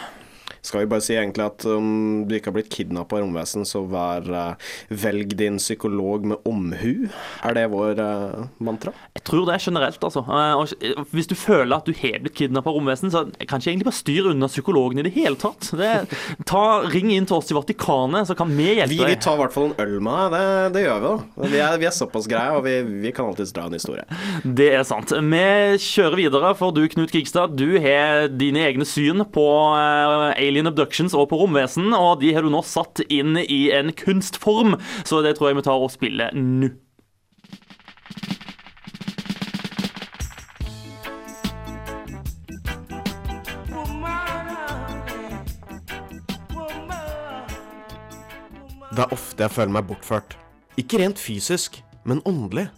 Skal 0.66 0.82
vi 0.82 0.90
bare 0.90 1.04
si 1.04 1.14
egentlig 1.14 1.46
at 1.46 1.66
om 1.70 2.24
du 2.26 2.34
ikke 2.36 2.50
har 2.50 2.56
blitt 2.58 2.72
kidnappa 2.72 3.18
av 3.18 3.24
romvesen, 3.24 3.66
så 3.68 3.84
vær 3.88 4.26
uh, 4.30 4.72
velg 4.90 5.36
din 5.38 5.60
psykolog 5.62 6.26
med 6.32 6.48
omhu. 6.48 7.06
Er 7.46 7.56
det 7.56 7.66
vår 7.72 8.00
uh, 8.02 8.46
mantra? 8.58 8.92
Jeg 9.16 9.24
tror 9.28 9.46
det 9.48 9.56
er 9.56 9.64
generelt, 9.68 10.02
altså. 10.08 10.24
Uh, 10.26 11.04
hvis 11.14 11.30
du 11.30 11.36
føler 11.38 11.76
at 11.76 11.86
du 11.86 11.94
har 11.96 12.20
blitt 12.24 12.36
kidnappa 12.38 12.72
av 12.72 12.80
romvesen, 12.80 13.12
så 13.14 13.24
kan 13.46 13.62
ikke 13.62 13.72
egentlig 13.72 13.88
bare 13.88 14.00
styre 14.00 14.34
unna 14.34 14.50
psykologen 14.50 15.02
i 15.02 15.06
det 15.06 15.14
hele 15.16 15.38
tatt. 15.40 15.70
Det, 15.78 15.92
ta, 16.50 16.64
ring 16.92 17.12
inn 17.14 17.28
til 17.28 17.38
oss 17.38 17.52
i 17.52 17.56
Vatikanet, 17.56 18.28
så 18.28 18.36
kan 18.38 18.50
vi 18.50 18.72
hjelpe 18.72 18.92
deg. 18.92 19.04
Vi, 19.06 19.14
vi 19.14 19.22
tar 19.22 19.38
i 19.38 19.42
hvert 19.44 19.54
fall 19.54 19.70
en 19.70 19.78
øl 19.86 19.96
med 20.02 20.34
deg. 20.34 20.36
Det, 20.36 20.72
det, 20.76 20.84
gjør 20.86 20.98
vi, 20.98 21.12
da. 21.12 21.50
Vi 21.54 21.62
er, 21.62 21.78
vi 21.82 21.90
er 21.90 21.96
såpass 21.96 22.30
greie, 22.30 22.58
og 22.58 22.66
vi, 22.66 22.76
vi 23.06 23.14
kan 23.14 23.30
alltids 23.30 23.54
dra 23.56 23.68
en 23.70 23.78
historie. 23.78 24.06
Det 24.56 24.70
er 24.78 24.84
sant. 24.88 25.12
Vi 25.14 25.46
kjører 25.82 26.18
videre, 26.18 26.52
for 26.58 26.74
du, 26.74 26.82
Knut 26.90 27.12
Krigstad, 27.12 27.54
du 27.58 27.78
har 27.82 28.26
dine 28.32 28.62
egne 28.66 28.86
syn 28.88 29.22
på 29.32 29.46
alien 29.76 30.55
Alien 30.56 30.70
Abductions 30.70 31.12
og 31.12 31.26
på 31.28 31.36
romvesen, 31.36 31.90
og 31.92 32.22
de 32.22 32.30
har 32.32 32.40
du 32.40 32.48
nå 32.48 32.62
satt 32.64 33.02
inn 33.12 33.36
i 33.36 33.66
en 33.76 33.92
kunstform, 33.92 34.78
så 35.04 35.20
det 35.20 35.34
tror 35.36 35.50
jeg 35.50 35.58
vi 35.58 35.64
tar 35.66 35.84
og 35.84 35.92
spiller 35.92 36.32
nå. 36.32 36.70
Det 48.96 49.04
er 49.04 49.12
ofte 49.12 49.44
jeg 49.44 49.52
føler 49.52 49.76
meg 49.76 49.84
bortført. 49.92 50.38
Ikke 50.80 51.04
rent 51.04 51.20
fysisk, 51.20 51.82
men 52.08 52.24
åndelig. 52.24 52.70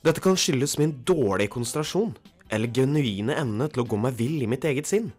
Dette 0.00 0.24
kan 0.24 0.40
skyldes 0.40 0.78
min 0.80 1.02
dårlige 1.04 1.52
konsentrasjon, 1.52 2.16
eller 2.48 2.72
genuine 2.72 3.36
evne 3.36 3.68
til 3.68 3.84
å 3.84 3.90
gå 3.92 4.00
meg 4.00 4.16
vill 4.16 4.40
i 4.40 4.48
mitt 4.48 4.64
eget 4.64 4.88
sinn. 4.88 5.12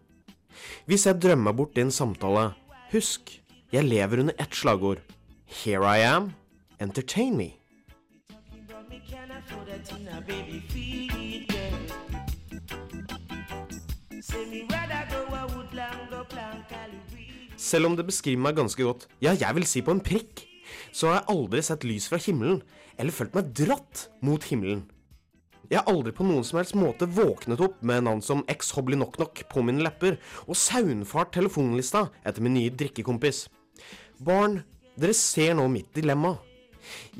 Hvis 0.86 1.06
jeg 1.06 1.22
drømmer 1.22 1.54
bort 1.54 1.76
din 1.76 1.92
samtale, 1.92 2.54
husk, 2.92 3.42
jeg 3.72 3.86
lever 3.86 4.24
under 4.24 4.34
ett 4.40 4.56
slagord. 4.56 5.02
Here 5.46 5.86
I 5.86 6.06
am, 6.06 6.32
entertain 6.82 7.38
me. 7.38 7.52
Selv 17.58 17.86
om 17.86 17.96
det 17.96 18.06
beskriver 18.08 18.42
meg 18.42 18.56
ganske 18.58 18.84
godt, 18.84 19.08
ja, 19.22 19.36
jeg 19.38 19.56
vil 19.56 19.66
si 19.68 19.82
på 19.86 19.94
en 19.94 20.02
prikk, 20.02 20.46
så 20.92 21.10
har 21.10 21.20
jeg 21.20 21.30
aldri 21.36 21.62
sett 21.66 21.86
lys 21.86 22.08
fra 22.10 22.18
himmelen, 22.22 22.64
eller 22.98 23.14
følt 23.14 23.36
meg 23.38 23.52
dratt 23.58 24.08
mot 24.26 24.44
himmelen. 24.50 24.88
Jeg 25.70 25.84
har 25.84 25.92
aldri 25.92 26.10
på 26.18 26.26
noen 26.26 26.46
som 26.46 26.58
helst 26.58 26.74
måte 26.74 27.06
våknet 27.14 27.62
opp 27.62 27.78
med 27.86 28.08
navn 28.08 28.24
som 28.26 28.42
X 28.50 28.72
Hobbly 28.74 28.98
Knock 28.98 29.20
Knock 29.20 29.44
på 29.52 29.62
mine 29.62 29.84
lepper, 29.86 30.18
og 30.50 30.58
saunfart 30.58 31.36
telefonlista 31.36 32.08
etter 32.26 32.42
min 32.42 32.56
nye 32.58 32.74
drikkekompis. 32.74 33.44
Barn, 34.18 34.64
dere 34.98 35.14
ser 35.14 35.54
nå 35.60 35.68
mitt 35.70 35.92
dilemma. 35.94 36.40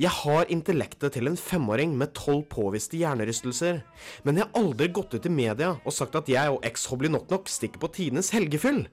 Jeg 0.00 0.10
har 0.24 0.50
intellektet 0.50 1.14
til 1.14 1.30
en 1.30 1.38
femåring 1.38 1.94
med 2.00 2.10
tolv 2.18 2.42
påviste 2.50 2.98
hjernerystelser, 2.98 3.84
men 4.26 4.40
jeg 4.40 4.48
har 4.48 4.64
aldri 4.64 4.90
gått 4.98 5.14
ut 5.14 5.30
i 5.30 5.32
media 5.32 5.76
og 5.84 5.94
sagt 5.94 6.18
at 6.18 6.30
jeg 6.32 6.50
og 6.50 6.66
X 6.66 6.88
Hobbly 6.90 7.12
Knock 7.12 7.30
Knock 7.30 7.52
stikker 7.52 7.84
på 7.84 7.92
tidenes 8.00 8.32
helgefyll. 8.34 8.88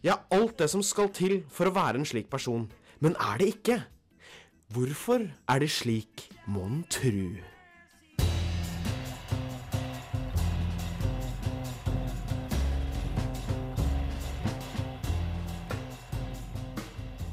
Jeg 0.00 0.14
har 0.14 0.24
alt 0.40 0.56
det 0.56 0.70
som 0.72 0.80
skal 0.80 1.12
til 1.12 1.42
for 1.52 1.68
å 1.68 1.76
være 1.76 2.00
en 2.00 2.08
slik 2.08 2.32
person, 2.32 2.70
Men 3.00 3.14
er 3.16 3.38
det 3.40 3.46
ikke? 3.54 3.78
Hvorfor 4.72 5.24
er 5.48 5.58
det 5.58 5.70
slik, 5.72 6.28
mon 6.46 6.84
tru? 6.92 7.49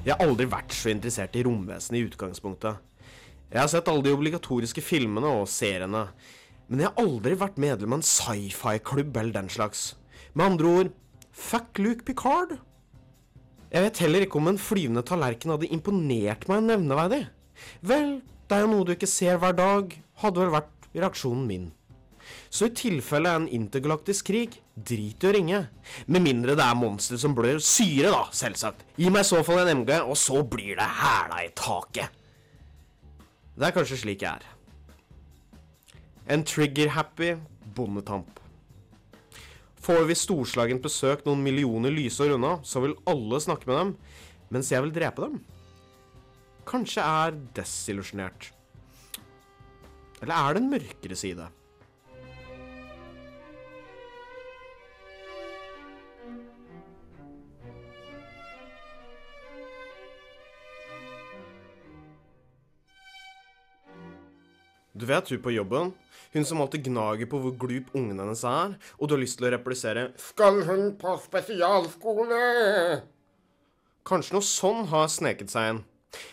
Jeg 0.07 0.15
har 0.15 0.23
aldri 0.23 0.45
vært 0.47 0.71
så 0.71 0.87
interessert 0.87 1.33
i 1.35 1.41
romvesen 1.43 1.97
i 1.99 2.01
utgangspunktet. 2.07 2.77
Jeg 3.51 3.59
har 3.59 3.67
sett 3.67 3.89
alle 3.91 4.05
de 4.05 4.13
obligatoriske 4.15 4.79
filmene 4.79 5.27
og 5.41 5.49
seriene, 5.51 6.05
men 6.71 6.79
jeg 6.79 6.87
har 6.87 7.01
aldri 7.03 7.33
vært 7.41 7.59
medlem 7.59 7.91
av 7.91 7.99
en 7.99 8.07
sci-fi-klubb 8.07 9.19
eller 9.19 9.35
den 9.35 9.51
slags. 9.51 9.97
Med 10.31 10.45
andre 10.45 10.71
ord, 10.79 10.93
fuck 11.35 11.81
Luke 11.83 12.07
Picard. 12.07 12.55
Jeg 13.67 13.83
vet 13.83 13.99
heller 14.05 14.23
ikke 14.23 14.39
om 14.39 14.47
en 14.53 14.61
flyvende 14.63 15.03
tallerken 15.03 15.51
hadde 15.51 15.73
imponert 15.75 16.47
meg 16.47 16.63
nevneverdig. 16.69 17.25
Vel, 17.83 18.21
det 18.47 18.55
er 18.55 18.63
jo 18.63 18.71
noe 18.77 18.87
du 18.87 18.95
ikke 18.95 19.11
ser 19.11 19.41
hver 19.43 19.59
dag, 19.59 19.91
hadde 20.23 20.39
vel 20.39 20.55
vært 20.55 20.87
reaksjonen 20.95 21.43
min. 21.51 21.67
Så 22.57 22.65
i 22.65 22.73
tilfelle 22.73 23.29
en 23.37 23.43
intergalaktisk 23.53 24.31
krig, 24.31 24.55
drit 24.73 25.21
i 25.21 25.27
å 25.29 25.31
ringe. 25.35 25.59
Med 26.09 26.23
mindre 26.25 26.55
det 26.57 26.63
er 26.65 26.77
monstre 26.79 27.19
som 27.21 27.35
blør 27.37 27.59
syre, 27.61 28.09
da, 28.09 28.23
selvsagt. 28.33 28.81
Gi 28.97 29.11
meg 29.13 29.21
i 29.21 29.27
så 29.29 29.43
fall 29.45 29.61
en 29.61 29.83
MG, 29.83 29.91
og 30.01 30.17
så 30.17 30.41
blir 30.41 30.73
det 30.79 30.87
hæla 30.97 31.43
i 31.45 31.51
taket. 31.53 32.15
Det 33.53 33.67
er 33.67 33.75
kanskje 33.75 33.99
slik 34.01 34.25
jeg 34.25 34.41
er. 34.41 34.47
En 36.33 36.41
trigger-happy 36.49 37.35
bondetamp. 37.77 38.41
Får 39.85 40.09
vi 40.09 40.17
storslagent 40.17 40.81
besøk 40.81 41.21
noen 41.27 41.45
millioner 41.45 41.93
lysår 41.93 42.33
unna, 42.39 42.55
så 42.65 42.81
vil 42.81 42.97
alle 43.05 43.37
snakke 43.43 43.69
med 43.69 43.79
dem, 43.83 43.93
mens 44.49 44.73
jeg 44.73 44.81
vil 44.87 44.95
drepe 44.97 45.27
dem. 45.27 45.37
Kanskje 46.65 47.05
er 47.05 47.37
desillusjonert. 47.61 48.49
Eller 50.23 50.33
er 50.33 50.57
det 50.57 50.65
en 50.65 50.73
mørkere 50.73 51.21
side? 51.21 51.51
Du 64.97 65.05
vet 65.05 65.29
hun 65.29 65.41
på 65.41 65.51
jobben, 65.53 65.91
hun 66.33 66.45
som 66.45 66.61
alltid 66.61 66.87
gnager 66.87 67.29
på 67.29 67.37
hvor 67.41 67.53
glup 67.61 67.91
ungen 67.93 68.17
hennes 68.17 68.41
er, 68.49 68.73
og 68.97 69.03
du 69.05 69.13
har 69.13 69.21
lyst 69.21 69.37
til 69.37 69.45
å 69.45 69.51
replisere 69.53 70.07
'Skal 70.17 70.63
hun 70.65 70.95
på 70.97 71.13
spesialskole?' 71.21 73.03
Kanskje 74.07 74.33
noe 74.33 74.41
sånn 74.41 74.87
har 74.87 75.07
sneket 75.07 75.53
seg 75.53 75.69
inn. 75.69 75.83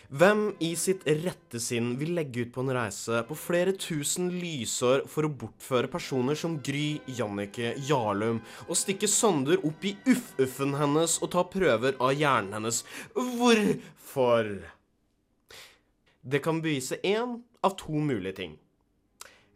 Hvem 0.09 0.55
i 0.63 0.71
sitt 0.79 1.03
rette 1.05 1.59
sinn 1.61 1.93
vil 1.99 2.15
legge 2.17 2.45
ut 2.45 2.53
på 2.55 2.63
en 2.63 2.73
reise 2.73 3.21
på 3.27 3.37
flere 3.37 3.73
tusen 3.77 4.31
lysår 4.31 5.05
for 5.11 5.27
å 5.27 5.33
bortføre 5.41 5.91
personer 5.91 6.35
som 6.39 6.57
Gry, 6.63 7.01
Jannicke, 7.05 7.75
Jarlum, 7.85 8.41
og 8.65 8.79
stikke 8.79 9.07
sonder 9.11 9.59
opp 9.67 9.83
i 9.85 9.97
uff-uffen 10.07 10.73
hennes 10.79 11.19
og 11.21 11.33
ta 11.35 11.43
prøver 11.43 11.99
av 11.99 12.15
hjernen 12.15 12.55
hennes? 12.57 12.81
Hvorfor? 13.13 14.55
Det 16.25 16.41
kan 16.41 16.63
bevise 16.63 16.97
én 17.03 17.43
av 17.65 17.75
to 17.79 17.97
mulige 18.01 18.37
ting. 18.41 18.53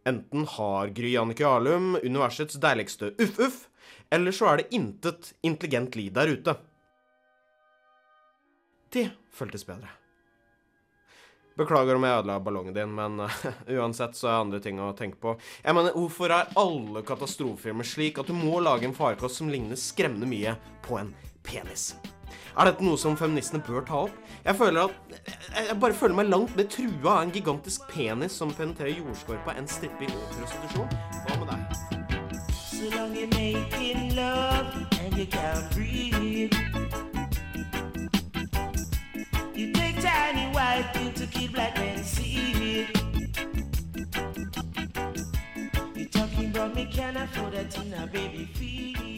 Enten 0.09 0.47
har 0.47 0.87
Gry 0.95 1.13
Jannicke 1.13 1.43
Jarlum 1.45 1.95
universets 2.01 2.57
deiligste 2.61 3.13
uff-uff, 3.21 3.67
eller 4.09 4.33
så 4.33 4.49
er 4.49 4.61
det 4.61 4.73
intet 4.75 5.33
intelligent 5.45 5.95
liv 5.99 6.13
der 6.15 6.33
ute. 6.33 6.55
Det 8.89 9.09
føltes 9.33 9.65
bedre. 9.67 9.91
Beklager 11.59 11.97
om 11.99 12.05
jeg 12.07 12.21
ødela 12.21 12.39
ballongen 12.39 12.73
din, 12.73 12.93
men 12.95 13.19
uh, 13.19 13.41
uansett 13.77 14.15
så 14.17 14.29
er 14.29 14.37
andre 14.39 14.61
ting 14.63 14.79
å 14.81 14.93
tenke 14.97 15.19
på. 15.21 15.35
Jeg 15.61 15.75
mener, 15.75 15.93
Hvorfor 15.97 16.31
er 16.31 16.53
alle 16.59 17.03
katastrofefilmer 17.05 17.87
slik 17.87 18.21
at 18.21 18.31
du 18.31 18.37
må 18.37 18.61
lage 18.63 18.87
en 18.87 18.95
farkost 18.95 19.41
som 19.41 19.51
ligner 19.51 19.79
skremmende 19.79 20.29
mye 20.31 20.55
på 20.87 20.97
en 21.01 21.11
penis? 21.43 21.91
Er 22.57 22.69
dette 22.69 22.86
noe 22.86 23.00
som 23.00 23.17
feministene 23.19 23.62
bør 23.65 23.86
ta 23.88 24.03
opp? 24.07 24.15
Jeg 24.45 24.55
føler 24.59 24.89
at 24.89 24.93
jeg, 25.15 25.79
bare 25.81 25.93
føler 25.93 26.15
meg 26.21 26.31
langt 26.31 26.55
mer 26.57 26.67
trua 26.71 27.15
av 27.15 27.21
en 27.25 27.33
gigantisk 27.36 27.88
penis 27.91 28.38
som 28.39 28.53
penetrerer 28.55 29.00
jordskorpa 29.00 29.57
enn 29.59 29.69
stripping 29.69 30.12
og 30.15 30.36
prostitusjon. 30.38 30.89
Hva 31.25 31.39
med 31.41 31.48
deg? 31.53 31.62
So 32.59 32.89
long 32.95 33.15
you're 33.15 33.27
making 33.36 34.15
love 34.15 34.74
can't 34.91 35.09
talking 46.39 46.51
about 46.51 46.75
me 46.75 46.86
can 46.86 47.17
afford 47.17 47.53
a 47.53 47.63
tina 47.65 48.07
baby 48.12 48.45
feed, 48.53 49.08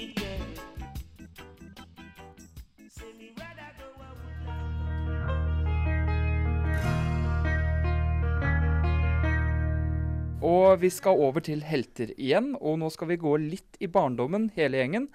Og 10.52 10.82
vi 10.82 10.90
skal 10.92 11.20
over 11.22 11.44
til 11.46 11.62
helter 11.64 12.12
igjen, 12.18 12.54
og 12.60 12.80
nå 12.82 12.90
skal 12.92 13.12
vi 13.12 13.20
gå 13.22 13.36
litt 13.40 13.78
i 13.80 13.88
barndommen, 13.92 14.50
hele 14.58 14.82
gjengen. 14.82 15.08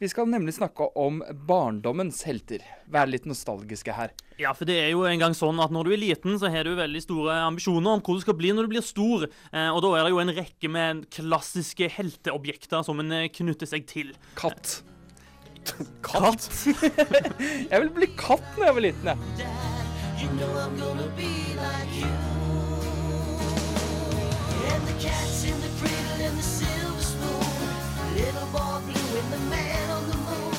Vi 0.00 0.08
skal 0.10 0.30
nemlig 0.30 0.56
snakke 0.56 0.88
om 0.98 1.20
barndommens 1.46 2.22
helter. 2.26 2.64
Være 2.90 3.12
litt 3.14 3.28
nostalgiske 3.30 3.94
her. 3.94 4.14
Ja, 4.40 4.54
for 4.56 4.68
det 4.68 4.78
er 4.80 4.90
jo 4.94 5.04
en 5.06 5.20
gang 5.20 5.36
sånn 5.36 5.60
at 5.62 5.72
når 5.74 5.86
du 5.86 5.94
er 5.94 6.02
liten, 6.02 6.38
så 6.40 6.50
har 6.52 6.66
du 6.66 6.72
veldig 6.78 7.02
store 7.04 7.36
ambisjoner 7.44 7.98
om 7.98 8.04
hvor 8.04 8.18
du 8.18 8.24
skal 8.24 8.38
bli 8.40 8.54
når 8.56 8.66
du 8.66 8.74
blir 8.74 8.86
stor. 8.86 9.28
Eh, 9.52 9.68
og 9.68 9.82
da 9.84 9.92
er 9.98 10.06
det 10.06 10.14
jo 10.14 10.22
en 10.24 10.34
rekke 10.40 10.72
med 10.72 11.04
klassiske 11.12 11.90
helteobjekter 11.98 12.86
som 12.86 13.04
en 13.04 13.18
eh, 13.20 13.28
knytter 13.36 13.68
seg 13.70 13.86
til. 13.90 14.14
Katt. 14.40 14.80
Katt? 16.08 16.48
Jeg 17.70 17.76
ville 17.76 17.94
bli 17.94 18.08
katt 18.16 18.46
da 18.56 18.70
jeg 18.70 18.76
var 18.78 18.84
liten, 18.86 19.12
jeg. 19.12 19.48
You 20.20 20.28
know 20.36 20.52
I'm 20.56 20.76
gonna 20.80 21.08
be 21.16 21.30
like 21.60 22.00
you. 22.00 22.39
Cat's 25.00 25.44
in 25.48 25.56
the 25.64 25.70
cradle 25.80 26.26
and 26.28 26.36
the 26.38 26.42
silver 26.42 27.00
spoon. 27.00 27.44
Little 28.16 28.48
boy 28.52 28.80
blue 28.84 29.20
and 29.20 29.32
the 29.32 29.40
man 29.48 29.90
on 29.96 30.10
the 30.10 30.16
moon. 30.26 30.54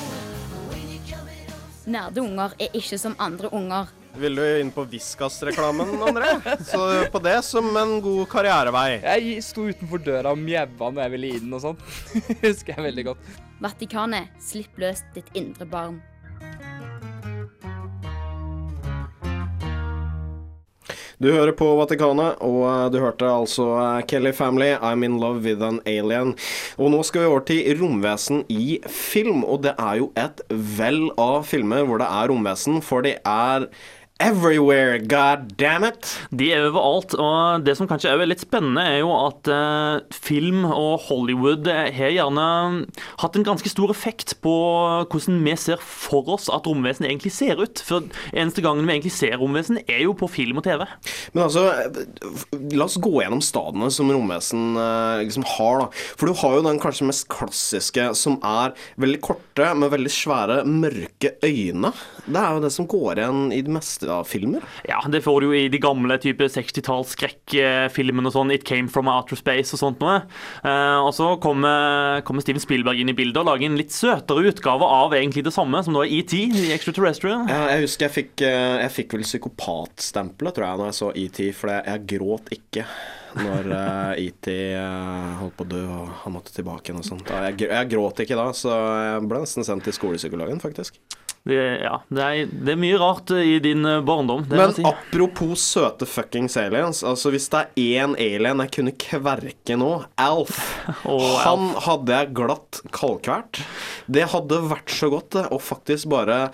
When 0.68 0.86
you 0.90 0.98
coming 1.06 1.46
home. 1.46 1.92
Nerde 1.94 2.24
unger 2.24 2.56
er 2.58 2.74
ikke 2.74 2.98
som 2.98 3.14
andre 3.22 3.52
unger. 3.54 3.92
Vil 4.18 4.34
du 4.36 4.42
inn 4.60 4.72
på 4.74 4.84
Viskas-reklamen, 4.90 5.94
André? 6.04 6.32
Så 6.66 6.82
på 7.12 7.18
det 7.22 7.38
som 7.46 7.70
en 7.76 7.94
god 8.02 8.26
karrierevei. 8.34 8.98
Jeg 9.00 9.44
sto 9.46 9.68
utenfor 9.70 10.02
døra 10.04 10.34
og 10.34 10.42
mjaua 10.42 10.90
når 10.90 11.06
jeg 11.06 11.14
ville 11.14 11.34
inn 11.38 11.54
og 11.54 11.62
sånn. 11.64 11.78
Husker 12.44 12.74
jeg 12.74 12.88
veldig 12.90 13.06
godt. 13.12 13.34
Vatikanet, 13.62 14.34
slipp 14.42 14.82
løs 14.82 15.06
ditt 15.14 15.30
indre 15.38 15.70
barn. 15.70 16.02
Du 21.22 21.28
hører 21.30 21.54
på 21.54 21.68
Vatikanet, 21.78 22.40
og 22.42 22.64
eh, 22.66 22.88
du 22.90 22.96
hørte 22.98 23.28
altså 23.30 23.68
eh, 23.78 24.00
Kelly 24.10 24.32
Family, 24.34 24.72
I'm 24.74 25.04
in 25.06 25.20
love 25.22 25.44
with 25.44 25.62
an 25.62 25.78
alien. 25.86 26.32
Og 26.82 26.90
nå 26.90 27.04
skal 27.06 27.22
vi 27.22 27.28
over 27.30 27.44
til 27.46 27.68
romvesen 27.78 28.40
i 28.50 28.80
film, 28.90 29.44
og 29.46 29.62
det 29.62 29.76
er 29.78 30.00
jo 30.00 30.08
et 30.18 30.42
vell 30.50 31.12
av 31.22 31.44
filmer 31.46 31.86
hvor 31.86 32.02
det 32.02 32.08
er 32.10 32.32
romvesen, 32.32 32.80
for 32.82 33.06
det 33.06 33.20
er 33.22 33.68
everywhere, 34.22 34.98
god 34.98 35.56
damn 35.58 35.84
it! 35.84 36.06
De 36.30 36.46
er 36.54 36.68
overalt, 36.68 37.14
og 37.18 37.64
det 37.66 37.74
som 37.74 37.88
kanskje 37.90 38.12
er 38.12 38.22
litt 38.28 38.44
spennende, 38.44 38.84
er 38.86 39.00
jo 39.00 39.10
at 39.16 39.48
eh, 39.50 40.14
film 40.14 40.62
og 40.68 41.08
Hollywood 41.08 41.66
eh, 41.70 41.88
har 41.96 42.12
gjerne 42.14 42.44
hatt 43.22 43.38
en 43.38 43.46
ganske 43.46 43.72
stor 43.72 43.90
effekt 43.90 44.36
på 44.44 44.52
hvordan 45.10 45.40
vi 45.42 45.56
ser 45.58 45.82
for 45.82 46.30
oss 46.30 46.46
at 46.52 46.68
romvesen 46.70 47.08
egentlig 47.08 47.32
ser 47.34 47.58
ut. 47.58 47.82
For 47.82 48.06
eneste 48.30 48.62
gangen 48.62 48.86
vi 48.86 48.94
egentlig 48.94 49.14
ser 49.16 49.34
romvesen, 49.42 49.80
er 49.88 50.04
jo 50.04 50.14
på 50.18 50.30
film 50.30 50.62
og 50.62 50.66
TV. 50.68 50.86
Men 51.34 51.44
altså, 51.48 51.66
la 52.76 52.86
oss 52.86 53.00
gå 53.02 53.16
gjennom 53.24 53.42
stadene 53.42 53.90
som 53.94 54.12
romvesen 54.14 54.78
eh, 54.78 55.24
liksom 55.24 55.48
har, 55.56 55.82
da. 55.82 55.90
For 56.14 56.30
du 56.30 56.38
har 56.44 56.58
jo 56.58 56.66
den 56.68 56.80
kanskje 56.82 57.10
mest 57.10 57.26
klassiske, 57.32 58.12
som 58.18 58.38
er 58.46 58.76
veldig 59.02 59.22
korte, 59.26 59.72
med 59.82 59.90
veldig 59.96 60.14
svære, 60.14 60.62
mørke 60.68 61.34
øyne. 61.42 61.90
Det 62.28 62.38
er 62.38 62.54
jo 62.54 62.64
det 62.68 62.74
som 62.78 62.90
går 62.90 63.18
igjen 63.18 63.44
i 63.50 63.62
det 63.66 63.78
meste 63.80 64.11
av 64.12 64.28
filmer. 64.28 64.64
Ja, 64.88 65.00
det 65.10 65.22
får 65.24 65.40
du 65.40 65.48
jo 65.48 65.56
i 65.56 65.68
de 65.72 65.80
gamle 65.82 66.18
type 66.22 66.46
60-talls 66.52 67.14
skrekkfilmene 67.16 68.30
og 68.30 68.36
sånn. 68.36 68.52
It 68.54 68.66
Came 68.68 68.90
From 68.92 69.10
Outer 69.10 69.38
Space 69.38 69.74
og 69.76 69.82
sånt 69.82 70.02
noe. 70.02 70.20
Eh, 70.64 70.98
og 71.02 71.12
så 71.16 71.32
kommer, 71.42 72.20
kommer 72.26 72.44
Steven 72.44 72.62
Spielberg 72.62 73.02
inn 73.02 73.12
i 73.12 73.16
bildet 73.16 73.40
og 73.42 73.48
lager 73.50 73.68
en 73.68 73.78
litt 73.80 73.94
søtere 73.94 74.52
utgave 74.52 74.88
av 74.88 75.16
egentlig 75.16 75.46
det 75.46 75.54
samme, 75.54 75.82
som 75.84 75.96
da 75.96 76.04
er 76.04 76.14
ET, 76.20 76.36
Extraterrestrial. 76.76 77.48
Jeg, 77.50 77.70
jeg 77.72 77.86
husker 77.86 78.08
jeg 78.08 78.16
fikk, 78.18 78.44
eh, 78.46 78.76
jeg 78.84 78.94
fikk 78.98 79.16
vel 79.16 79.26
psykopatstempelet, 79.26 80.56
tror 80.56 80.68
jeg, 80.68 80.80
når 80.80 80.90
jeg 80.90 81.00
så 81.00 81.10
ET, 81.24 81.42
for 81.56 81.74
jeg, 81.74 82.06
gråt 82.12 82.54
ikke 82.54 82.86
når 83.32 83.68
uh, 83.72 84.10
ET 84.20 84.48
uh, 84.76 85.38
holdt 85.40 85.54
på 85.56 85.64
å 85.64 85.70
dø 85.70 85.80
og 85.88 86.10
han 86.24 86.34
måtte 86.34 86.52
tilbake 86.52 86.90
igjen 86.90 87.00
og 87.00 87.06
sånt. 87.06 87.30
Jeg, 87.32 87.62
jeg 87.64 87.90
gråt 87.94 88.20
ikke 88.24 88.36
da, 88.36 88.50
så 88.56 88.74
jeg 88.76 89.26
ble 89.30 89.40
nesten 89.44 89.64
sendt 89.64 89.86
til 89.88 89.96
skolepsykologen, 89.96 90.60
faktisk. 90.60 91.00
Det, 91.42 91.58
ja, 91.82 91.96
det, 92.06 92.22
er, 92.22 92.50
det 92.52 92.74
er 92.76 92.78
mye 92.78 92.98
rart 93.00 93.32
i 93.34 93.56
din 93.62 93.82
eh, 93.88 93.98
barndom. 94.06 94.44
Men 94.50 94.74
si. 94.76 94.84
apropos 94.86 95.64
søte 95.72 96.06
fuckings 96.06 96.54
aliens. 96.60 97.02
Altså 97.02 97.32
Hvis 97.34 97.48
det 97.50 97.64
er 97.64 98.04
én 98.04 98.14
alien 98.14 98.62
jeg 98.62 98.74
kunne 98.76 98.94
kverke 98.94 99.78
nå, 99.78 99.90
Alf. 100.22 100.60
oh, 101.10 101.40
han 101.42 101.72
hadde 101.82 102.20
jeg 102.20 102.36
glatt 102.38 102.82
kalkvært. 102.94 103.64
Det 104.06 104.28
hadde 104.30 104.62
vært 104.70 104.94
så 104.94 105.10
godt 105.10 105.32
det, 105.34 105.48
å 105.50 105.58
faktisk 105.58 106.12
bare 106.14 106.44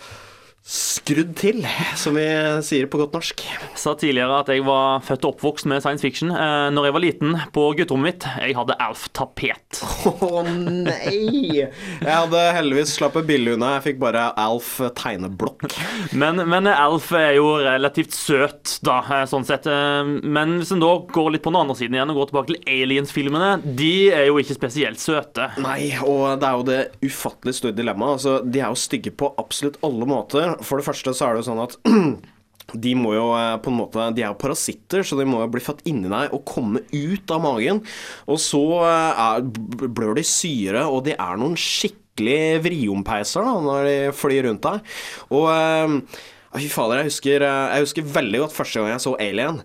skrudd 0.69 1.31
til, 1.41 1.63
som 1.97 2.13
vi 2.19 2.25
sier 2.67 2.89
på 2.93 2.99
godt 3.01 3.15
norsk. 3.17 3.41
Jeg 3.41 3.79
sa 3.81 3.95
tidligere 3.97 4.43
at 4.43 4.51
jeg 4.53 4.61
var 4.67 5.01
født 5.07 5.25
og 5.25 5.31
oppvokst 5.39 5.69
med 5.71 5.81
science 5.81 6.05
fiction. 6.05 6.29
Eh, 6.29 6.67
når 6.77 6.89
jeg 6.91 6.95
var 6.97 7.03
liten, 7.05 7.37
på 7.57 7.63
gutterommet 7.79 8.11
mitt, 8.11 8.27
jeg 8.45 8.57
hadde 8.59 8.77
Alf-tapet. 8.85 9.81
Å 10.13 10.43
nei! 10.45 11.63
Jeg 11.65 12.13
hadde 12.13 12.43
heldigvis 12.59 12.93
slappet 12.99 13.25
billig 13.31 13.55
unna. 13.57 13.71
Jeg 13.79 13.87
fikk 13.87 14.03
bare 14.03 14.27
Alf 14.39 14.75
tegneblokk. 15.01 15.65
Men, 16.21 16.43
men 16.53 16.69
Alf 16.69 17.09
er 17.17 17.39
jo 17.39 17.55
relativt 17.65 18.13
søt, 18.19 18.77
da, 18.85 18.99
eh, 19.09 19.25
sånn 19.31 19.49
sett. 19.49 19.65
Eh, 19.73 20.05
Men 20.29 20.59
hvis 20.61 20.75
en 20.77 20.85
da 20.85 20.93
går 21.09 21.33
litt 21.39 21.47
på 21.47 21.55
den 21.55 21.63
andre 21.63 21.79
siden 21.81 21.97
igjen 21.97 22.13
og 22.13 22.21
går 22.21 22.31
tilbake 22.35 22.53
til 22.53 22.61
Aliens-filmene, 22.77 23.55
de 23.79 23.91
er 24.13 24.29
jo 24.29 24.37
ikke 24.43 24.59
spesielt 24.59 25.01
søte. 25.01 25.49
Nei, 25.65 25.95
og 26.05 26.37
det 26.45 26.53
er 26.53 26.61
jo 26.61 26.69
det 26.69 26.81
ufattelig 27.09 27.57
store 27.63 27.77
dilemmaet. 27.81 28.19
Altså, 28.21 28.37
de 28.45 28.61
er 28.61 28.69
jo 28.69 28.83
stygge 28.85 29.17
på 29.17 29.33
absolutt 29.41 29.81
alle 29.87 30.13
måter. 30.13 30.58
For 30.65 30.81
det 30.81 30.87
første 30.89 31.15
så 31.15 31.29
er 31.29 31.37
det 31.37 31.45
jo 31.45 31.49
sånn 31.51 31.65
at 31.65 31.79
de 32.85 32.95
må 32.99 33.15
jo 33.17 33.29
eh, 33.37 33.57
på 33.65 33.73
en 33.73 33.79
måte 33.81 34.09
De 34.17 34.25
er 34.25 34.33
jo 34.33 34.41
parasitter, 34.41 35.05
så 35.07 35.19
de 35.19 35.27
må 35.29 35.41
jo 35.43 35.51
bli 35.53 35.63
født 35.65 35.87
inni 35.89 36.11
deg 36.11 36.35
og 36.37 36.45
komme 36.49 36.85
ut 36.93 37.35
av 37.35 37.45
magen. 37.45 37.83
Og 38.29 38.41
så 38.43 38.63
eh, 38.85 39.23
er, 39.25 39.47
blør 39.87 40.19
de 40.19 40.27
syre, 40.27 40.85
og 40.89 41.07
de 41.09 41.17
er 41.17 41.41
noen 41.41 41.57
skikkelig 41.59 42.65
vriompeiser 42.67 43.47
da, 43.47 43.55
når 43.65 43.89
de 43.89 43.97
flyr 44.17 44.51
rundt 44.51 44.67
deg. 44.67 44.99
Og 45.39 45.49
eh, 45.55 46.27
Fy 46.59 46.65
fader, 46.73 47.03
jeg 47.03 47.11
husker, 47.11 47.43
jeg 47.45 47.85
husker 47.85 48.07
veldig 48.09 48.39
godt 48.41 48.55
første 48.57 48.81
gang 48.81 48.95
jeg 48.95 49.03
så 49.05 49.11
Alien. 49.21 49.59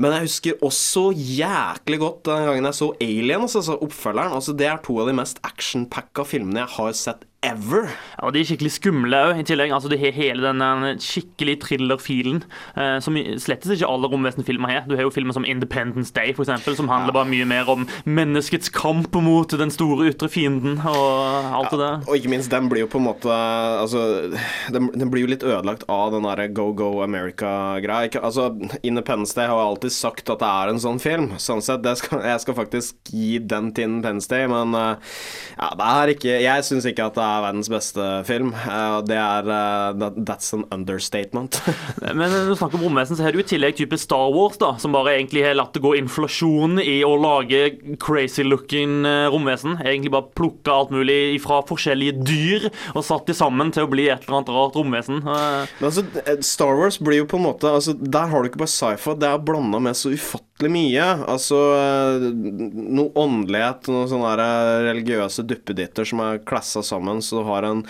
Men 0.00 0.14
jeg 0.16 0.24
husker 0.24 0.62
også 0.66 1.02
jæklig 1.12 1.98
godt 2.00 2.22
den 2.30 2.46
gangen 2.48 2.68
jeg 2.70 2.78
så 2.78 2.88
Aliens, 2.96 3.56
altså 3.60 3.76
oppfølgeren. 3.76 4.32
Altså, 4.38 4.54
det 4.56 4.70
er 4.70 4.80
to 4.82 4.96
av 5.02 5.10
de 5.10 5.14
mest 5.20 5.42
actionpacka 5.46 6.24
filmene 6.26 6.62
jeg 6.62 6.74
har 6.78 6.96
sett 6.96 7.26
ever. 7.42 7.88
Ja, 8.18 8.26
og 8.26 8.34
De 8.34 8.40
er 8.42 8.48
skikkelig 8.48 8.72
skumle 8.74 9.16
òg, 9.30 9.38
i 9.40 9.44
tillegg. 9.48 9.72
Altså, 9.72 9.88
De 9.88 9.98
har 10.00 10.12
hele 10.12 10.44
den 10.44 10.98
skikkelig 11.00 11.56
thriller-filen, 11.64 12.42
eh, 12.76 12.98
som 13.00 13.16
slettes 13.16 13.72
ikke 13.74 13.88
alle 13.88 14.10
romvesenfilmer 14.12 14.68
har. 14.68 14.84
Du 14.88 14.94
har 14.96 15.06
jo 15.06 15.12
filmer 15.14 15.32
som 15.36 15.46
Independence 15.48 16.12
Day, 16.12 16.34
for 16.36 16.44
eksempel, 16.44 16.76
som 16.76 16.88
handler 16.88 17.16
bare 17.16 17.30
mye 17.30 17.46
mer 17.48 17.68
om 17.72 17.86
menneskets 18.04 18.68
kamp 18.68 19.14
mot 19.16 19.48
den 19.48 19.72
store 19.72 20.10
ytre 20.12 20.28
fienden 20.28 20.80
og 20.84 21.56
alt 21.56 21.72
det 21.72 21.80
der. 21.80 22.04
Og 22.08 22.18
ikke 22.18 22.32
minst, 22.34 22.50
den 22.52 22.68
blir 22.68 22.84
jo 22.84 22.90
på 22.92 23.00
en 23.00 23.08
måte 23.08 23.30
Altså, 23.30 24.30
den, 24.72 24.90
den 24.98 25.10
blir 25.10 25.24
jo 25.24 25.30
litt 25.30 25.44
ødelagt 25.46 25.86
av 25.88 26.12
den 26.12 26.26
derre 26.26 26.48
Go 26.52 26.72
Go 26.76 27.00
America-greia. 27.04 28.20
Altså, 28.20 28.50
Independence 28.82 29.34
Day 29.34 29.48
har 29.48 29.56
jo 29.56 29.70
alltid 29.72 29.94
sagt 29.94 30.30
at 30.30 30.42
det 30.42 30.48
er 30.48 30.72
en 30.72 30.82
sånn 30.82 31.00
film. 31.00 31.30
Sånn 31.40 31.62
sett, 31.64 31.82
det 31.84 31.96
skal, 32.00 32.20
jeg 32.26 32.42
skal 32.44 32.58
faktisk 32.58 33.12
gi 33.14 33.38
den 33.38 33.72
til 33.76 33.88
Independence 33.88 34.28
Day, 34.30 34.46
men 34.50 34.74
eh, 34.76 35.16
ja, 35.56 35.70
det 35.78 35.88
er 35.90 36.12
ikke 36.14 36.36
Jeg 36.40 36.64
syns 36.66 36.86
ikke 36.88 37.08
at 37.10 37.16
det 37.16 37.24
er 37.24 37.29
verdens 37.44 37.70
beste 37.72 38.06
film. 38.28 38.52
Eh, 38.54 38.88
og 38.98 39.06
det 39.08 39.18
er 39.20 39.50
eh, 39.50 39.98
that, 40.00 40.18
That's 40.28 40.52
an 40.56 40.64
understatement. 40.74 41.60
Men 42.02 42.26
når 42.32 42.50
du 42.50 42.56
snakker 42.58 42.80
om 42.80 42.86
romvesen, 42.88 43.18
så 43.18 43.26
har 43.26 43.34
du 43.34 43.42
i 43.42 43.46
tillegg 43.46 43.78
type 43.78 43.98
Star 44.00 44.32
Wars, 44.34 44.58
da, 44.60 44.72
som 44.82 44.94
bare 44.94 45.16
egentlig 45.16 45.44
har 45.46 45.56
latt 45.58 45.74
det 45.76 45.84
gå 45.84 45.94
inflasjon 46.00 46.80
i 46.82 47.00
å 47.06 47.14
lage 47.20 47.62
crazy-looking 48.02 49.06
eh, 49.08 49.28
romvesen. 49.32 49.78
Egentlig 49.84 50.14
bare 50.14 50.30
plukka 50.36 50.76
alt 50.76 50.94
mulig 50.94 51.40
fra 51.44 51.62
forskjellige 51.68 52.26
dyr 52.26 52.68
og 52.94 53.04
satt 53.06 53.30
de 53.30 53.36
sammen 53.36 53.72
til 53.74 53.86
å 53.86 53.92
bli 53.92 54.08
et 54.10 54.26
eller 54.26 54.40
annet 54.40 54.54
rart 54.56 54.78
romvesen. 54.78 55.22
Men 55.24 55.88
altså, 55.90 56.04
Star 56.44 56.76
Wars 56.78 57.00
blir 57.00 57.22
jo 57.22 57.30
på 57.30 57.38
en 57.38 57.46
måte 57.46 57.70
altså, 57.70 57.92
Der 57.94 58.30
har 58.30 58.42
du 58.42 58.50
ikke 58.50 58.62
bare 58.62 58.72
sci-fi, 58.72 59.16
det 59.20 59.28
er 59.28 59.42
blanda 59.44 59.80
med 59.82 59.98
så 59.98 60.12
ufattelig 60.12 60.49
mye. 60.68 61.04
Altså 61.30 61.56
eh, 61.78 62.26
noe 62.34 63.08
åndelighet, 63.18 63.88
noen 63.88 64.10
sånne 64.10 64.32
eh, 64.44 64.80
religiøse 64.90 65.44
duppeditter 65.48 66.08
som 66.08 66.20
er 66.24 66.42
klassa 66.44 66.82
sammen, 66.84 67.22
så 67.24 67.40
du 67.40 67.48
har 67.48 67.64
en 67.68 67.84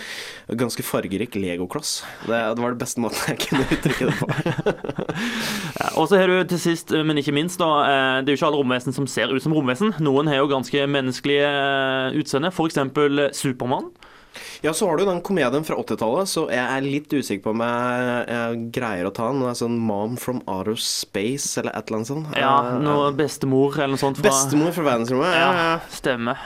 ganske 0.47 0.85
fargerik 0.85 1.35
legokloss. 1.35 1.97
Det, 2.23 2.37
det 2.37 2.63
var 2.63 2.75
det 2.75 2.81
beste 2.83 3.03
måten 3.03 3.33
jeg 3.33 3.41
kunne 3.43 3.67
uttrykke 3.67 4.07
det 4.07 4.15
på. 4.21 4.29
Og 5.99 6.07
så 6.07 6.21
har 6.21 6.31
du 6.31 6.37
til 6.53 6.61
sist, 6.61 6.95
men 6.95 7.19
ikke 7.19 7.35
minst, 7.35 7.59
da, 7.59 7.71
eh, 7.89 8.21
det 8.21 8.31
er 8.31 8.37
jo 8.37 8.41
ikke 8.41 8.51
alle 8.53 8.61
romvesen 8.61 8.95
som 8.95 9.09
ser 9.09 9.33
ut 9.33 9.43
som 9.43 9.55
romvesen. 9.57 9.95
Noen 9.99 10.31
har 10.31 10.39
jo 10.39 10.51
ganske 10.53 10.87
menneskelige 10.87 11.51
utseende, 12.21 12.53
f.eks. 12.55 12.79
Supermann. 13.41 13.91
Ja, 14.61 14.73
så 14.77 14.85
har 14.87 14.97
du 15.01 15.05
den 15.07 15.21
komedien 15.25 15.63
fra 15.65 15.73
80-tallet, 15.81 16.29
så 16.29 16.43
jeg 16.53 16.61
er 16.61 16.83
litt 16.85 17.09
usikker 17.09 17.41
på 17.47 17.53
om 17.55 17.63
jeg, 17.65 18.19
jeg 18.29 18.59
greier 18.77 19.07
å 19.09 19.13
ta 19.17 19.31
den. 19.31 19.41
Det 19.41 19.49
er 19.49 19.57
sånn 19.57 19.77
Mom 19.81 20.13
from 20.21 20.43
Outer 20.45 20.77
Space, 20.77 21.55
eller 21.57 21.73
et 21.73 21.87
eller 21.89 21.97
annet 22.03 22.11
sånt. 22.11 22.35
Ja, 22.37 22.51
Eh, 22.69 22.79
noe 22.85 23.07
bestemor 23.17 23.73
eller 23.79 23.95
noe 23.95 24.01
sånt. 24.03 24.21
Fra, 24.21 24.29
Bestemor 24.29 24.69
fra 24.75 24.85
verdensrommet. 24.91 25.33
Ja, 25.33 25.47
ja. 25.49 25.63
Ja, 25.71 25.79
stemmer. 25.97 26.37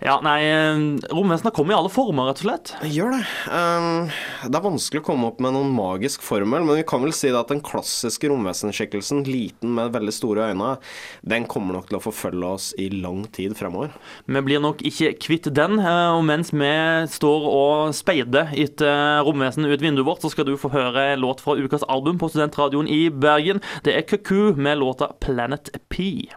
Ja, 0.00 0.14
nei, 0.24 0.40
eh, 0.48 0.78
romvesener 1.12 1.52
kommer 1.52 1.74
i 1.74 1.76
alle 1.76 1.90
former, 1.92 2.30
rett 2.30 2.40
og 2.40 2.46
slett. 2.46 2.70
Gjør 2.88 3.12
det. 3.18 3.24
Um, 3.52 4.08
det 4.48 4.56
er 4.56 4.64
vanskelig 4.64 5.02
å 5.02 5.06
komme 5.10 5.28
opp 5.28 5.42
med 5.44 5.52
noen 5.52 5.74
magisk 5.76 6.24
formel, 6.24 6.64
men 6.64 6.78
vi 6.78 6.86
kan 6.88 7.04
vel 7.04 7.12
si 7.12 7.28
det 7.28 7.36
at 7.36 7.52
den 7.52 7.60
klassiske 7.60 8.30
romvesenskikkelsen, 8.32 9.26
liten 9.28 9.74
med 9.76 9.92
veldig 9.92 10.16
store 10.16 10.48
øyne, 10.54 10.72
den 11.20 11.44
kommer 11.44 11.76
nok 11.76 11.92
til 11.92 12.00
å 12.00 12.02
forfølge 12.06 12.54
oss 12.56 12.72
i 12.80 12.88
lang 12.96 13.26
tid 13.36 13.58
fremover. 13.60 13.92
Vi 14.24 14.44
blir 14.48 14.64
nok 14.64 14.80
ikke 14.88 15.12
kvitt 15.20 15.52
den, 15.52 15.76
eh, 15.84 16.16
og 16.16 16.24
mens 16.24 16.54
vi 16.56 16.74
står 17.20 17.48
og 17.52 17.96
speider 17.96 18.56
etter 18.56 19.20
romvesen 19.28 19.68
ut 19.68 19.84
vinduet 19.84 20.08
vårt, 20.08 20.24
så 20.24 20.32
skal 20.32 20.48
du 20.48 20.56
få 20.56 20.72
høre 20.72 21.10
låt 21.20 21.44
fra 21.44 21.60
ukas 21.60 21.84
album 21.92 22.16
på 22.16 22.32
Studentradioen 22.32 22.88
i 22.88 23.10
Bergen. 23.12 23.60
Det 23.84 23.98
er 23.98 24.08
Kuku 24.08 24.56
med 24.56 24.80
låta 24.80 25.12
'Planet 25.20 25.76
P'. 25.92 26.30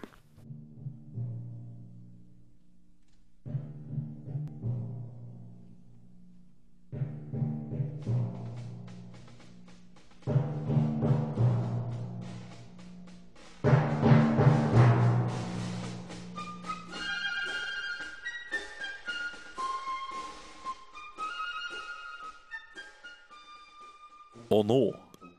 Og 24.54 24.66
nå 24.70 24.82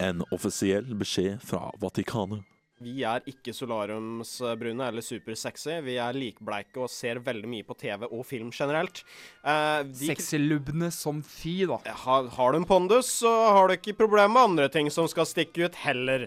en 0.02 0.24
offisiell 0.34 0.88
beskjed 0.98 1.38
fra 1.46 1.68
Vatikanet. 1.82 2.42
Vi 2.84 3.04
er 3.06 3.22
ikke 3.30 3.52
solariumsbrune 3.54 4.88
eller 4.90 5.04
supersexy. 5.06 5.76
Vi 5.86 5.94
er 6.02 6.16
likbleike 6.18 6.82
og 6.82 6.90
ser 6.92 7.20
veldig 7.24 7.48
mye 7.48 7.64
på 7.64 7.76
TV 7.80 8.02
og 8.10 8.24
film 8.28 8.50
generelt. 8.52 9.04
Eh, 9.46 9.84
de- 9.86 10.10
Sexylubne 10.10 10.90
som 10.92 11.22
fy, 11.22 11.64
da. 11.70 11.78
Har, 12.02 12.26
har 12.34 12.52
du 12.52 12.58
en 12.58 12.66
pondus, 12.68 13.06
så 13.22 13.30
har 13.54 13.68
du 13.70 13.76
ikke 13.78 13.96
problemer 13.96 14.28
med 14.34 14.42
andre 14.50 14.68
ting 14.68 14.90
som 14.92 15.06
skal 15.08 15.24
stikke 15.30 15.68
ut 15.70 15.78
heller. 15.86 16.26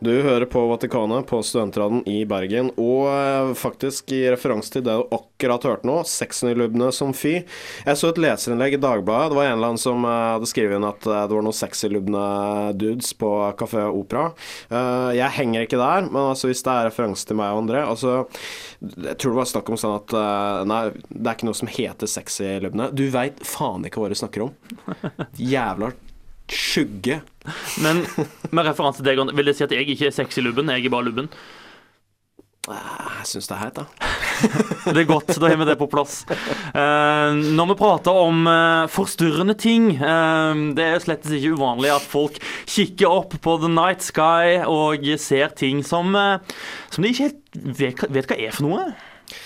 Du 0.00 0.22
hører 0.22 0.46
på 0.48 0.62
Vatikanet 0.66 1.26
på 1.26 1.42
Studentraden 1.44 2.00
i 2.08 2.22
Bergen, 2.24 2.70
og 2.80 3.02
eh, 3.12 3.50
faktisk 3.52 4.14
i 4.16 4.22
referanse 4.32 4.72
til 4.72 4.86
det 4.86 4.94
du 4.96 5.12
akkurat 5.12 5.66
hørte 5.68 5.88
nå, 5.88 5.98
sexylubbene 6.08 6.88
som 6.96 7.12
fy. 7.12 7.34
Jeg 7.84 8.00
så 8.00 8.08
et 8.08 8.20
leserinnlegg 8.24 8.78
i 8.78 8.80
Dagbladet. 8.80 9.34
Det 9.34 9.36
var 9.36 9.50
en 9.50 9.58
eller 9.58 9.74
annen 9.74 9.82
som 9.82 10.08
eh, 10.08 10.16
hadde 10.38 10.48
skrevet 10.48 10.80
inn 10.80 10.88
at 10.88 11.04
eh, 11.04 11.20
det 11.28 11.36
var 11.36 11.44
noen 11.44 11.58
sexylubne 11.58 12.24
dudes 12.80 13.12
på 13.20 13.34
Kafé 13.60 13.84
Opera. 13.90 14.30
Jeg 14.70 15.36
henger 15.36 15.66
ikke 15.66 15.80
der, 15.80 16.08
men 16.08 16.30
altså 16.30 16.48
hvis 16.48 16.64
det 16.64 16.72
er 16.72 16.88
referanse 16.88 17.28
til 17.28 17.36
meg 17.36 17.52
og 17.52 17.64
André 17.66 17.82
altså, 17.84 18.14
Jeg 18.80 19.18
tror 19.20 19.34
det 19.34 19.40
var 19.42 19.50
snakk 19.50 19.72
om 19.72 19.80
sånn 19.80 19.96
at 19.98 20.14
Nei, 20.70 20.82
det 21.10 21.26
er 21.26 21.36
ikke 21.36 21.50
noe 21.50 21.60
som 21.60 21.70
heter 21.70 22.08
sexylubne. 22.08 22.88
Du 22.96 23.04
veit 23.12 23.42
faen 23.44 23.84
ikke 23.84 24.00
hva 24.00 24.08
du 24.12 24.16
snakker 24.16 24.48
om. 24.48 24.54
Jævla 25.52 25.92
skjugge. 26.54 27.20
Men 27.84 28.04
med 28.50 28.68
referanse 28.68 29.00
til 29.00 29.10
deg, 29.10 29.34
vil 29.36 29.50
det 29.50 29.56
si 29.58 29.66
at 29.66 29.74
jeg 29.74 29.88
ikke 29.88 30.10
er 30.10 30.16
sexy-lubben, 30.16 30.70
jeg 30.74 30.86
er 30.86 30.92
bare 30.92 31.08
lubben? 31.08 31.30
Jeg 32.70 33.24
syns 33.24 33.48
det 33.48 33.54
er 33.56 33.60
heit, 33.62 33.78
da. 33.78 34.10
Det 34.94 35.02
er 35.02 35.08
godt, 35.08 35.32
da 35.40 35.48
har 35.48 35.58
vi 35.60 35.66
det 35.68 35.76
på 35.80 35.88
plass. 35.90 36.22
Eh, 36.28 37.38
når 37.56 37.70
vi 37.70 37.76
prater 37.80 38.20
om 38.20 38.46
eh, 38.48 38.84
forstyrrende 38.92 39.56
ting 39.60 39.90
eh, 39.96 40.60
Det 40.76 40.86
er 40.86 41.02
slett 41.02 41.28
ikke 41.28 41.56
uvanlig 41.56 41.90
at 41.92 42.04
folk 42.04 42.38
kikker 42.68 43.08
opp 43.08 43.36
på 43.44 43.56
the 43.60 43.68
night 43.72 44.04
sky 44.04 44.60
og 44.64 45.04
ser 45.20 45.52
ting 45.56 45.82
som, 45.86 46.12
eh, 46.16 46.56
som 46.92 47.04
de 47.04 47.12
ikke 47.12 47.28
helt 47.28 47.60
vet, 47.80 48.04
vet 48.12 48.30
hva 48.30 48.38
er 48.40 48.56
for 48.56 48.68
noe. 48.68 48.90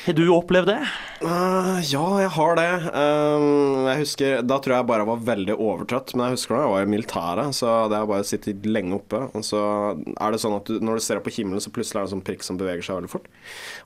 Har 0.05 0.17
du 0.17 0.25
opplevd 0.33 0.69
det? 0.69 0.81
Uh, 1.25 1.81
ja, 1.89 2.03
jeg 2.21 2.31
har 2.35 2.57
det. 2.59 2.69
Uh, 2.93 3.87
jeg 3.89 4.01
husker, 4.03 4.43
Da 4.45 4.59
tror 4.61 4.75
jeg 4.75 4.83
jeg 4.83 4.89
bare 4.91 5.07
var 5.09 5.23
veldig 5.25 5.57
overtrøtt. 5.57 6.15
Men 6.15 6.27
jeg 6.27 6.39
husker 6.39 6.57
da 6.57 6.63
jeg 6.65 6.73
var 6.75 6.87
i 6.87 6.91
militæret, 6.93 7.57
så 7.57 7.73
det 7.91 7.99
har 8.01 8.09
bare 8.11 8.27
sittet 8.29 8.69
lenge 8.69 8.99
oppe. 8.99 9.23
Og 9.33 9.47
så 9.47 9.63
er 9.95 10.35
det 10.35 10.41
sånn 10.43 10.57
at 10.59 10.69
du, 10.69 10.79
når 10.85 11.01
du 11.01 11.05
ser 11.07 11.21
opp 11.21 11.29
på 11.29 11.35
himmelen, 11.39 11.63
så 11.65 11.73
plutselig 11.75 12.01
er 12.01 12.05
det 12.05 12.11
en 12.11 12.15
sånn 12.17 12.27
prikk 12.29 12.47
som 12.47 12.61
beveger 12.61 12.87
seg 12.87 13.01
veldig 13.01 13.13
fort. 13.13 13.29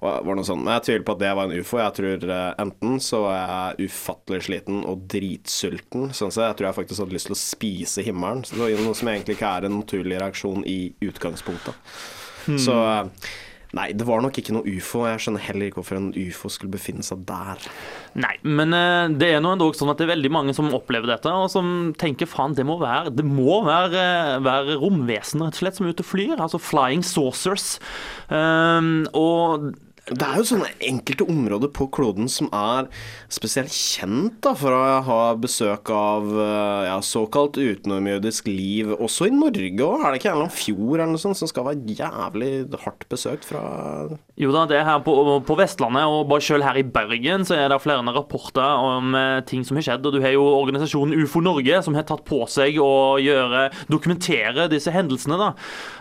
Og 0.02 0.28
var 0.28 0.38
noe 0.38 0.48
sånn. 0.48 0.62
Men 0.64 0.76
jeg 0.78 0.86
tviler 0.88 1.06
på 1.08 1.16
at 1.16 1.24
det 1.24 1.32
var 1.38 1.48
en 1.48 1.58
ufo. 1.62 1.80
Jeg 1.82 1.96
tror 1.98 2.28
uh, 2.32 2.44
enten 2.66 3.02
så 3.08 3.24
er 3.32 3.42
jeg 3.42 3.90
ufattelig 3.90 4.44
sliten 4.48 4.84
og 4.88 5.08
dritsulten, 5.10 6.12
sånn 6.16 6.34
så 6.34 6.48
jeg 6.48 6.58
tror 6.58 6.70
jeg 6.70 6.78
faktisk 6.82 7.04
hadde 7.04 7.18
lyst 7.18 7.30
til 7.30 7.38
å 7.38 7.42
spise 7.42 8.06
himmelen. 8.06 8.44
Så 8.46 8.58
det 8.58 8.64
var 8.66 8.86
noe 8.86 8.98
som 8.98 9.10
egentlig 9.10 9.38
ikke 9.38 9.52
er 9.58 9.68
en 9.68 9.78
naturlig 9.80 10.22
reaksjon 10.22 10.64
i 10.68 10.80
utgangspunktet. 11.04 11.92
Så 12.56 12.72
eh, 12.72 13.28
Nei, 13.76 13.90
det 13.92 14.06
var 14.08 14.22
nok 14.24 14.38
ikke 14.40 14.54
noe 14.56 14.76
ufo. 14.78 15.02
Jeg 15.04 15.20
skjønner 15.20 15.42
heller 15.44 15.68
ikke 15.68 15.82
hvorfor 15.82 15.98
en 15.98 16.12
ufo 16.16 16.48
skulle 16.52 16.72
befinne 16.72 17.04
seg 17.04 17.20
der. 17.28 17.66
Nei, 18.16 18.32
men 18.48 18.72
eh, 18.72 19.10
det 19.20 19.28
er 19.34 19.42
nå 19.44 19.52
endog 19.52 19.76
sånn 19.76 19.92
at 19.92 20.00
det 20.00 20.06
er 20.06 20.14
veldig 20.14 20.30
mange 20.32 20.54
som 20.56 20.70
opplever 20.72 21.10
dette, 21.10 21.28
og 21.28 21.50
som 21.52 21.92
tenker 22.00 22.30
faen, 22.30 22.56
det 22.56 22.64
må 22.68 22.78
være 22.80 23.12
Det 23.12 23.26
må 23.28 23.60
være, 23.66 24.00
eh, 24.00 24.38
være 24.46 24.78
romvesen 24.80 25.44
rett 25.44 25.58
og 25.58 25.60
slett 25.60 25.76
som 25.76 25.88
er 25.88 25.92
ute 25.92 26.06
og 26.06 26.10
flyr. 26.14 26.38
Altså 26.38 26.62
flying 26.62 27.04
saucers. 27.04 27.76
Um, 28.32 29.04
og 29.16 29.68
Det 30.08 30.24
er 30.24 30.38
jo 30.40 30.46
sånne 30.48 30.70
enkelte 30.88 31.26
områder 31.28 31.70
på 31.74 31.88
kloden 31.92 32.30
som 32.32 32.48
er 32.54 32.88
spesielt 33.32 33.74
kjent 33.74 34.38
da, 34.44 34.54
for 34.56 34.72
å 34.72 35.00
ha 35.04 35.18
besøk 35.40 35.92
av 35.92 36.30
eh, 36.32 36.86
ja, 36.88 36.96
såkalt 37.04 37.58
utenomjødisk 37.60 38.48
liv. 38.48 38.94
Også 38.96 39.28
i 39.28 39.34
Norge 39.34 39.84
òg. 39.84 40.00
Er 40.00 40.14
det 40.14 40.22
ikke 40.22 40.32
en 40.32 40.38
eller 40.38 40.48
annen 40.48 40.56
fjord 40.56 40.94
eller 40.96 41.12
noe 41.12 41.22
sånt 41.22 41.40
som 41.40 41.50
skal 41.50 41.68
være 41.68 41.98
jævlig 41.98 42.52
hardt 42.86 43.08
besøkt 43.12 43.48
fra 43.48 43.62
Jo 44.38 44.52
da, 44.54 44.64
det 44.70 44.78
er 44.78 44.86
her 44.86 45.00
på, 45.02 45.14
på 45.46 45.58
Vestlandet, 45.58 46.06
og 46.06 46.28
bare 46.30 46.44
selv 46.44 46.66
her 46.66 46.78
i 46.78 46.86
Bergen 46.86 47.46
så 47.48 47.56
er 47.58 47.72
det 47.72 47.80
flere 47.82 48.04
rapporter 48.14 48.62
om 48.62 49.16
eh, 49.18 49.40
ting 49.48 49.64
som 49.66 49.78
har 49.78 49.86
skjedd. 49.86 50.06
Og 50.06 50.14
du 50.14 50.20
har 50.22 50.34
jo 50.36 50.44
organisasjonen 50.60 51.16
UFO 51.18 51.42
Norge 51.44 51.82
som 51.84 51.96
har 51.98 52.06
tatt 52.08 52.24
på 52.28 52.44
seg 52.50 52.78
å 52.82 53.18
gjøre, 53.22 53.68
dokumentere 53.90 54.68
disse 54.70 54.92
hendelsene. 54.94 55.38
da. 55.40 55.50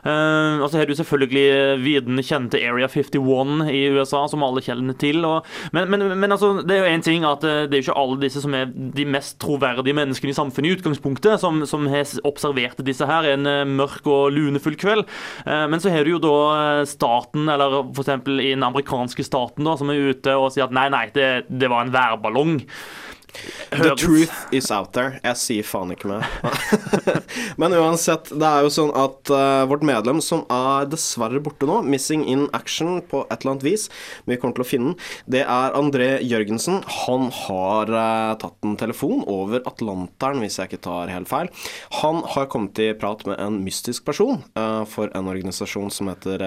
Uh, 0.06 0.62
og 0.62 0.70
så 0.70 0.80
har 0.80 0.88
du 0.88 0.96
selvfølgelig 0.98 1.82
viden 1.82 2.22
kjente 2.24 2.62
Area 2.62 2.88
51 2.92 3.68
i 3.74 3.88
USA, 3.94 4.24
som 4.30 4.46
alle 4.46 4.64
kjenner 4.64 4.98
til. 5.00 5.26
Og, 5.26 5.46
men, 5.76 5.90
men, 5.92 6.06
men 6.20 6.34
altså, 6.34 6.54
det 6.62 6.76
er 6.76 6.86
jo 6.86 6.94
en 6.94 7.06
ting 7.06 7.26
at 7.28 7.44
eh, 7.48 7.66
det 7.68 7.78
er 7.78 7.82
jo 7.82 7.88
ikke 7.88 8.00
alle 8.02 8.20
disse 8.22 8.42
som 8.44 8.56
er 8.58 8.70
de 8.72 9.06
mest 9.08 9.38
troverdige 9.44 9.96
menneskene 9.98 10.34
i 10.34 10.38
samfunnet 10.38 10.72
i 10.72 10.78
utgangspunktet, 10.78 11.40
som, 11.42 11.62
som 11.70 11.88
har 11.92 12.08
observert 12.28 12.82
disse 12.86 13.08
her 13.08 13.28
en 13.34 13.50
eh, 13.50 13.64
mørk 13.68 14.08
og 14.10 14.32
lunefull 14.36 14.78
kveld. 14.80 15.08
Uh, 15.48 15.66
men 15.72 15.82
så 15.84 15.92
har 15.94 16.06
du 16.06 16.16
jo 16.16 16.22
da 16.24 16.36
eh, 16.58 16.84
staten, 16.90 17.48
eller 17.52 17.80
f.eks. 17.84 18.14
i 18.36 18.52
den 18.54 18.66
amerikanske 18.68 19.26
staten, 19.26 19.68
da, 19.68 19.76
som 19.80 19.92
er 19.92 20.12
ute 20.12 20.36
og 20.38 20.52
sier 20.54 20.68
at 20.68 20.76
nei, 20.76 20.88
nei, 20.94 21.06
det, 21.16 21.48
det 21.48 21.70
var 21.72 21.86
en 21.86 21.94
værballong. 21.96 22.60
The 23.72 23.96
truth 23.96 24.32
is 24.52 24.70
out 24.72 24.94
there. 24.96 25.20
Jeg 25.24 25.40
sier 25.40 25.66
faen 25.68 25.92
ikke 25.94 26.10
mer. 26.10 26.26
Men 27.62 27.76
uansett, 27.76 28.30
det 28.32 28.48
er 28.48 28.66
jo 28.66 28.72
sånn 28.74 28.94
at 28.96 29.32
uh, 29.34 29.66
vårt 29.68 29.84
medlem, 29.88 30.22
som 30.24 30.46
er 30.54 30.88
dessverre 30.90 31.42
borte 31.44 31.68
nå, 31.68 31.82
missing 31.88 32.24
in 32.30 32.48
action 32.58 33.02
på 33.04 33.26
et 33.28 33.42
eller 33.42 33.56
annet 33.56 33.66
vis, 33.68 33.88
men 34.24 34.36
vi 34.36 34.40
kommer 34.42 34.58
til 34.58 34.64
å 34.64 34.68
finne 34.68 34.92
den, 34.92 35.08
det 35.38 35.44
er 35.44 35.76
André 35.78 36.10
Jørgensen. 36.24 36.80
Han 37.08 37.28
har 37.44 37.92
uh, 37.92 38.38
tatt 38.40 38.68
en 38.68 38.78
telefon 38.80 39.26
over 39.28 39.64
Atlanteren, 39.68 40.42
hvis 40.44 40.60
jeg 40.60 40.72
ikke 40.72 40.84
tar 40.88 41.12
helt 41.12 41.30
feil. 41.32 41.52
Han 42.02 42.24
har 42.36 42.50
kommet 42.52 42.80
i 42.84 42.92
prat 42.98 43.26
med 43.28 43.40
en 43.44 43.60
mystisk 43.66 44.08
person 44.08 44.42
uh, 44.58 44.84
for 44.88 45.12
en 45.18 45.32
organisasjon 45.32 45.92
som 45.94 46.12
heter 46.12 46.44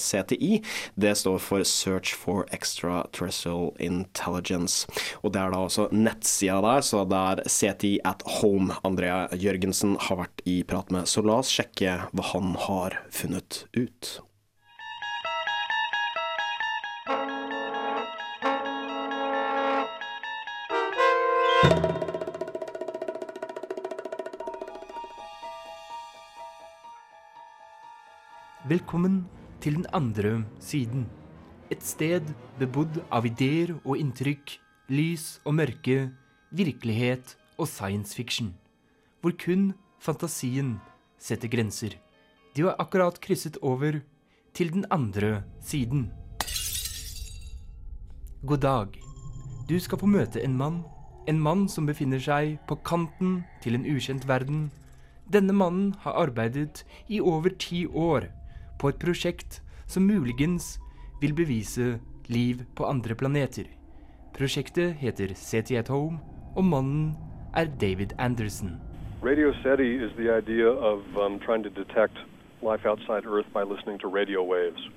CTI. 0.00 0.62
Det 1.00 1.14
står 1.18 1.40
for 1.42 1.66
Search 1.68 2.14
for 2.16 2.46
Extraterrestrial 2.54 3.72
Intelligence. 3.82 4.88
Og 5.22 5.34
det 5.34 5.42
er 5.42 5.52
da 5.52 5.62
også 5.66 5.88
nettsida 6.32 6.62
der, 6.62 6.80
så 6.80 7.04
det 7.04 7.16
er 7.16 7.42
CTI 7.44 8.00
at 8.04 8.22
home 8.40 8.72
Andrea 8.84 9.28
Jørgensen 9.36 9.98
har 10.00 10.16
vært 10.16 10.40
i 10.48 10.62
prat 10.64 10.90
med. 10.90 11.04
Så 11.06 11.20
la 11.20 11.40
oss 11.42 11.50
sjekke 11.52 12.08
hva 12.08 12.24
han 12.32 12.56
har 12.56 13.02
funnet 13.10 13.66
ut. 13.76 14.22
Velkommen 28.64 29.26
til 29.60 29.74
den 29.74 29.86
andre 29.92 30.46
siden. 30.60 31.04
Et 31.68 31.82
sted 31.84 32.24
bebodd 32.58 33.02
av 33.12 33.26
ideer 33.28 33.74
og 33.84 33.98
inntrykk, 34.00 34.56
lys 34.88 35.40
og 35.44 35.58
mørke, 35.60 36.08
virkelighet 36.52 37.36
og 37.58 37.68
science 37.68 38.14
fiction. 38.16 38.54
Hvor 39.20 39.32
kun 39.38 39.72
fantasien 40.00 40.76
setter 41.18 41.48
grenser. 41.48 41.96
De 42.56 42.66
har 42.66 42.76
akkurat 42.78 43.20
krysset 43.20 43.56
over 43.62 44.00
til 44.54 44.72
den 44.72 44.84
andre 44.90 45.42
siden. 45.60 46.10
God 48.46 48.58
dag. 48.58 48.88
Du 49.68 49.78
skal 49.80 49.98
få 49.98 50.06
møte 50.06 50.42
en 50.42 50.56
mann. 50.56 50.82
En 51.28 51.38
mann 51.40 51.68
som 51.70 51.86
befinner 51.86 52.18
seg 52.18 52.56
på 52.66 52.76
kanten 52.84 53.44
til 53.62 53.78
en 53.78 53.86
ukjent 53.86 54.26
verden. 54.28 54.70
Denne 55.32 55.54
mannen 55.54 55.92
har 56.02 56.18
arbeidet 56.18 56.82
i 57.08 57.20
over 57.20 57.54
ti 57.58 57.86
år 57.86 58.26
på 58.82 58.90
et 58.90 58.98
prosjekt 58.98 59.60
som 59.86 60.08
muligens 60.10 60.80
vil 61.22 61.34
bevise 61.38 62.00
liv 62.26 62.64
på 62.74 62.84
andre 62.90 63.14
planeter. 63.14 63.70
Prosjektet 64.34 64.98
heter 64.98 65.34
SETI 65.38 65.76
at 65.78 65.88
Home, 65.88 66.18
og 66.56 66.64
mannen 66.64 67.16
er 67.56 67.64
David 67.80 68.06
Anderson. 68.18 68.80
Radio 69.22 69.52
SETI 69.62 70.04
is 70.04 70.10
the 70.16 70.36
idea 70.38 70.66
of 70.66 70.98
um, 71.16 71.38
trying 71.38 71.62
to 71.62 71.70
detect 71.70 72.16
life 72.62 72.84
outside 72.86 73.24
Earth 73.26 73.46
by 73.54 73.62
listening 73.62 73.98
to 74.00 74.08
radio 74.08 74.42
waves. 74.42 74.88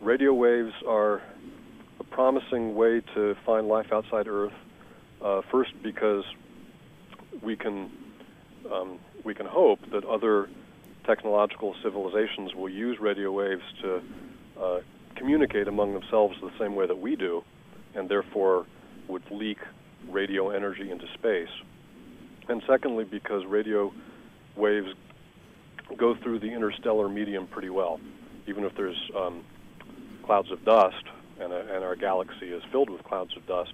Radio 0.00 0.32
waves 0.32 0.72
are 0.88 1.20
a 2.00 2.04
promising 2.04 2.74
way 2.74 3.00
to 3.14 3.34
find 3.44 3.68
life 3.68 3.92
outside 3.92 4.28
Earth. 4.28 4.52
Uh, 5.22 5.42
first, 5.50 5.72
because 5.82 6.24
we 7.42 7.56
can 7.56 7.90
um, 8.72 8.98
we 9.24 9.34
can 9.34 9.46
hope 9.46 9.80
that 9.90 10.04
other 10.04 10.48
technological 11.04 11.74
civilizations 11.82 12.54
will 12.54 12.68
use 12.68 12.98
radio 13.00 13.32
waves 13.32 13.62
to 13.82 14.02
uh, 14.60 14.80
communicate 15.14 15.68
among 15.68 15.92
themselves 15.92 16.36
the 16.40 16.50
same 16.58 16.74
way 16.74 16.86
that 16.86 16.98
we 16.98 17.16
do, 17.16 17.42
and 17.94 18.08
therefore 18.08 18.66
would 19.08 19.22
leak 19.30 19.58
radio 20.10 20.50
energy 20.50 20.90
into 20.90 21.06
space. 21.14 21.50
And 22.48 22.62
secondly, 22.66 23.04
because 23.04 23.44
radio 23.46 23.92
waves 24.56 24.88
go 25.96 26.14
through 26.14 26.40
the 26.40 26.52
interstellar 26.52 27.08
medium 27.08 27.46
pretty 27.46 27.70
well, 27.70 28.00
even 28.46 28.64
if 28.64 28.74
there's 28.76 29.10
um, 29.16 29.44
clouds 30.24 30.50
of 30.50 30.64
dust 30.64 31.04
and, 31.40 31.52
a, 31.52 31.74
and 31.74 31.84
our 31.84 31.96
galaxy 31.96 32.46
is 32.46 32.62
filled 32.70 32.90
with 32.90 33.02
clouds 33.04 33.36
of 33.36 33.46
dust, 33.46 33.72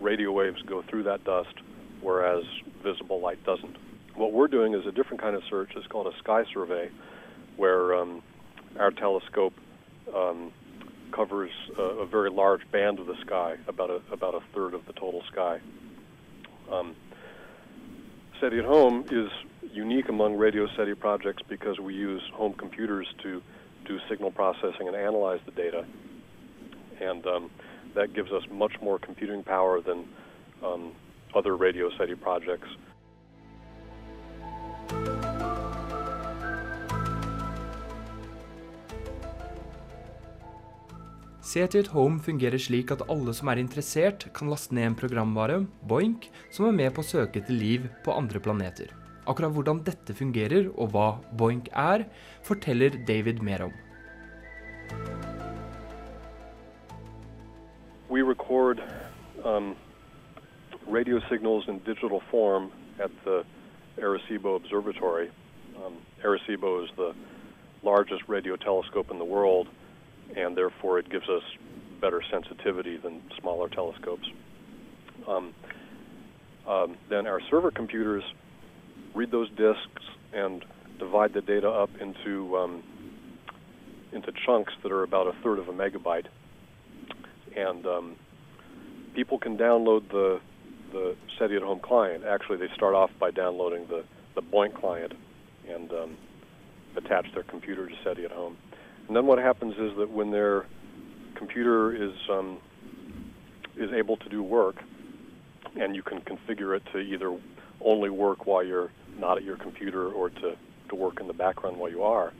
radio 0.00 0.30
waves 0.32 0.60
go 0.62 0.82
through 0.82 1.04
that 1.04 1.24
dust, 1.24 1.54
whereas 2.00 2.44
visible 2.82 3.20
light 3.20 3.42
doesn't. 3.44 3.76
What 4.14 4.32
we're 4.32 4.48
doing 4.48 4.74
is 4.74 4.86
a 4.86 4.92
different 4.92 5.20
kind 5.20 5.34
of 5.34 5.42
search. 5.50 5.72
It's 5.74 5.86
called 5.86 6.06
a 6.06 6.16
sky 6.18 6.44
survey, 6.52 6.90
where 7.56 7.94
um, 7.94 8.22
our 8.78 8.90
telescope 8.90 9.54
um, 10.14 10.52
covers 11.14 11.50
a, 11.78 11.82
a 11.82 12.06
very 12.06 12.30
large 12.30 12.68
band 12.70 12.98
of 12.98 13.06
the 13.06 13.16
sky, 13.20 13.56
about 13.68 13.90
a, 13.90 14.00
about 14.12 14.34
a 14.34 14.40
third 14.54 14.74
of 14.74 14.84
the 14.86 14.92
total 14.92 15.22
sky. 15.30 15.60
Um, 16.70 16.96
SETI 18.40 18.58
at 18.58 18.64
Home 18.64 19.04
is 19.10 19.30
unique 19.72 20.08
among 20.08 20.36
Radio 20.36 20.66
SETI 20.76 20.94
projects 20.94 21.42
because 21.48 21.78
we 21.78 21.94
use 21.94 22.22
home 22.32 22.52
computers 22.54 23.06
to 23.22 23.42
do 23.84 23.98
signal 24.08 24.30
processing 24.30 24.88
and 24.88 24.96
analyze 24.96 25.40
the 25.46 25.52
data. 25.52 25.84
And 27.00 27.26
um, 27.26 27.50
that 27.94 28.12
gives 28.12 28.32
us 28.32 28.42
much 28.50 28.80
more 28.82 28.98
computing 28.98 29.42
power 29.42 29.80
than 29.80 30.08
um, 30.64 30.92
other 31.34 31.56
Radio 31.56 31.90
SETI 31.96 32.14
projects. 32.16 32.68
SETI 41.54 41.78
at 41.84 41.88
Home 41.94 42.18
fungerer 42.18 42.58
slik 42.58 42.90
at 42.90 43.02
alle 43.06 43.30
som 43.38 43.46
er 43.46 43.60
interessert, 43.62 44.24
kan 44.34 44.48
laste 44.50 44.74
ned 44.74 44.88
en 44.88 44.96
programvare, 44.98 45.60
Boink, 45.86 46.24
som 46.50 46.66
er 46.66 46.72
med 46.74 46.90
på 46.96 47.04
å 47.04 47.06
søke 47.06 47.38
etter 47.38 47.54
liv 47.54 47.84
på 48.02 48.10
andre 48.10 48.40
planeter. 48.42 48.88
Akkurat 49.30 49.54
hvordan 49.54 49.84
dette 49.86 50.16
fungerer, 50.18 50.66
og 50.74 50.90
hva 50.90 51.04
Boink 51.38 51.68
er, 51.70 52.08
forteller 52.42 52.96
David 53.06 53.38
mer 53.38 53.68
om. 53.68 53.76
We 58.10 58.26
record 58.26 58.82
um, 59.44 59.76
radio 60.90 61.22
signals 61.30 61.70
in 61.70 61.78
digital 61.86 62.20
form 62.32 62.72
at 62.98 63.14
the 63.22 63.44
Arecibo 64.02 64.56
Observatory. 64.56 65.30
Um, 65.78 66.02
Arecibo 66.24 66.82
is 66.82 66.90
the 66.96 67.14
largest 67.84 68.26
radio 68.26 68.56
telescope 68.56 69.12
in 69.12 69.22
the 69.22 69.30
world, 69.36 69.68
and 70.36 70.56
therefore 70.56 70.98
it 70.98 71.08
gives 71.10 71.28
us 71.28 71.42
better 72.00 72.22
sensitivity 72.30 72.96
than 72.96 73.22
smaller 73.40 73.68
telescopes. 73.68 74.28
Um, 75.26 75.54
um, 76.66 76.96
then 77.08 77.26
our 77.26 77.40
server 77.50 77.70
computers 77.70 78.22
read 79.14 79.30
those 79.30 79.48
disks 79.50 80.02
and 80.32 80.64
divide 80.98 81.32
the 81.32 81.40
data 81.40 81.68
up 81.68 81.90
into 82.00 82.56
um, 82.56 82.82
into 84.12 84.32
chunks 84.46 84.72
that 84.82 84.92
are 84.92 85.02
about 85.02 85.26
a 85.26 85.32
third 85.42 85.58
of 85.58 85.68
a 85.68 85.72
megabyte, 85.72 86.26
and 87.56 87.84
um, 87.86 88.16
people 89.14 89.38
can 89.38 89.56
download 89.56 90.08
the 90.10 90.40
the 90.92 91.16
SETI 91.38 91.56
at 91.56 91.62
Home 91.62 91.80
client. 91.80 92.24
Actually, 92.24 92.58
they 92.58 92.72
start 92.74 92.94
off 92.94 93.10
by 93.18 93.30
downloading 93.30 93.86
the 93.88 94.04
the 94.34 94.42
Boink 94.42 94.74
client 94.74 95.12
and 95.68 95.90
um, 95.92 96.16
attach 96.96 97.26
their 97.34 97.42
computer 97.44 97.88
to 97.88 97.94
SETI 98.04 98.24
at 98.24 98.32
Home. 98.32 98.56
And 99.06 99.16
then 99.16 99.26
what 99.26 99.38
happens 99.38 99.74
is 99.74 99.96
that 99.98 100.10
when 100.10 100.30
their 100.30 100.66
computer 101.36 101.94
is 101.94 102.12
um, 102.30 102.58
is 103.76 103.90
able 103.92 104.16
to 104.16 104.28
do 104.28 104.42
work, 104.42 104.76
and 105.76 105.94
you 105.94 106.02
can 106.02 106.20
configure 106.20 106.76
it 106.76 106.82
to 106.92 106.98
either 106.98 107.36
only 107.80 108.10
work 108.10 108.46
while 108.46 108.64
you're 108.64 108.90
not 109.18 109.36
at 109.36 109.44
your 109.44 109.56
computer 109.56 110.08
or 110.10 110.30
to, 110.30 110.56
to 110.88 110.94
work 110.94 111.20
in 111.20 111.26
the 111.26 111.32
background 111.32 111.76
while 111.76 111.90
you 111.90 112.02
are. 112.02 112.32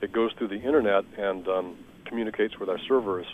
It 0.00 0.12
goes 0.12 0.32
through 0.38 0.48
the 0.48 0.60
internet 0.60 1.04
and 1.16 1.46
um, 1.48 1.76
communicates 2.06 2.58
with 2.58 2.68
our 2.68 2.78
servers 2.88 3.26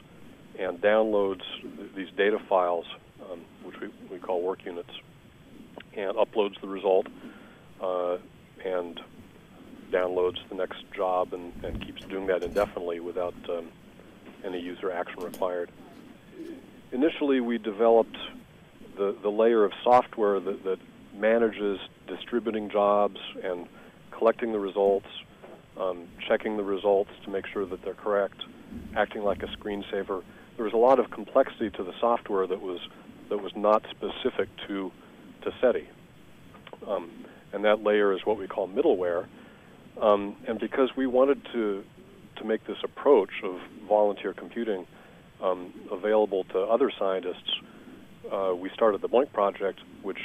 and 0.59 0.81
downloads 0.81 1.43
th- 1.63 1.91
these 1.97 2.09
data 2.17 2.39
files, 2.49 2.87
um, 3.31 3.41
which 3.65 3.77
we, 3.81 3.89
we 4.11 4.19
call 4.19 4.43
work 4.43 4.65
units, 4.65 4.91
and 5.97 6.17
uploads 6.17 6.61
the 6.61 6.69
result 6.69 7.07
uh, 7.83 8.17
and 8.65 9.01
downloads 9.91 10.37
the 10.49 10.55
next 10.55 10.85
job 10.95 11.33
and, 11.33 11.53
and 11.65 11.85
keeps 11.85 12.03
doing 12.05 12.27
that 12.27 12.43
indefinitely 12.43 13.01
without 13.01 13.35
um, 13.49 13.69
any 14.45 14.61
user 14.61 14.91
action 14.91 15.23
required. 15.23 15.71
Initially, 16.93 17.41
we 17.41 17.59
developed 17.59 18.17
the, 18.97 19.17
the 19.23 19.29
layer 19.29 19.65
of 19.65 19.73
software 19.83 20.41
that, 20.41 20.65
that 20.65 20.79
manages 21.15 21.79
distributing 22.07 22.71
jobs 22.71 23.19
and 23.43 23.67
collecting 24.11 24.53
the 24.53 24.59
results, 24.59 25.07
um, 25.79 26.09
checking 26.27 26.57
the 26.57 26.63
results 26.63 27.11
to 27.25 27.31
make 27.31 27.47
sure 27.47 27.67
that 27.67 27.83
they're 27.83 27.95
correct, 27.95 28.43
acting 28.97 29.23
like 29.23 29.43
a 29.43 29.47
screensaver. 29.47 30.23
There 30.57 30.65
was 30.65 30.73
a 30.73 30.79
lot 30.79 30.99
of 30.99 31.11
complexity 31.11 31.71
to 31.71 31.85
the 31.85 31.93
software 32.01 32.47
that 32.47 32.61
was 32.61 32.81
that 33.29 33.39
was 33.39 33.55
not 33.55 33.85
specific 33.91 34.49
to 34.67 34.91
to 35.43 35.53
SETI, 35.61 35.87
um, 36.87 37.11
and 37.53 37.65
that 37.65 37.83
layer 37.83 38.13
is 38.13 38.21
what 38.25 38.39
we 38.39 38.49
call 38.49 38.67
middleware. 38.69 39.27
Um, 40.01 40.37
and 40.47 40.59
because 40.61 40.91
we 40.97 41.07
wanted 41.07 41.45
to 41.53 41.85
to 42.37 42.45
make 42.45 42.65
this 42.67 42.77
approach 42.85 43.31
of 43.43 43.59
volunteer 43.89 44.33
computing 44.33 44.87
um, 45.43 45.73
available 45.91 46.45
to 46.45 46.61
other 46.61 46.91
scientists, 46.97 47.51
uh, 48.33 48.55
we 48.55 48.71
started 48.75 49.01
the 49.01 49.09
Blink 49.09 49.33
project, 49.33 49.81
which 50.03 50.19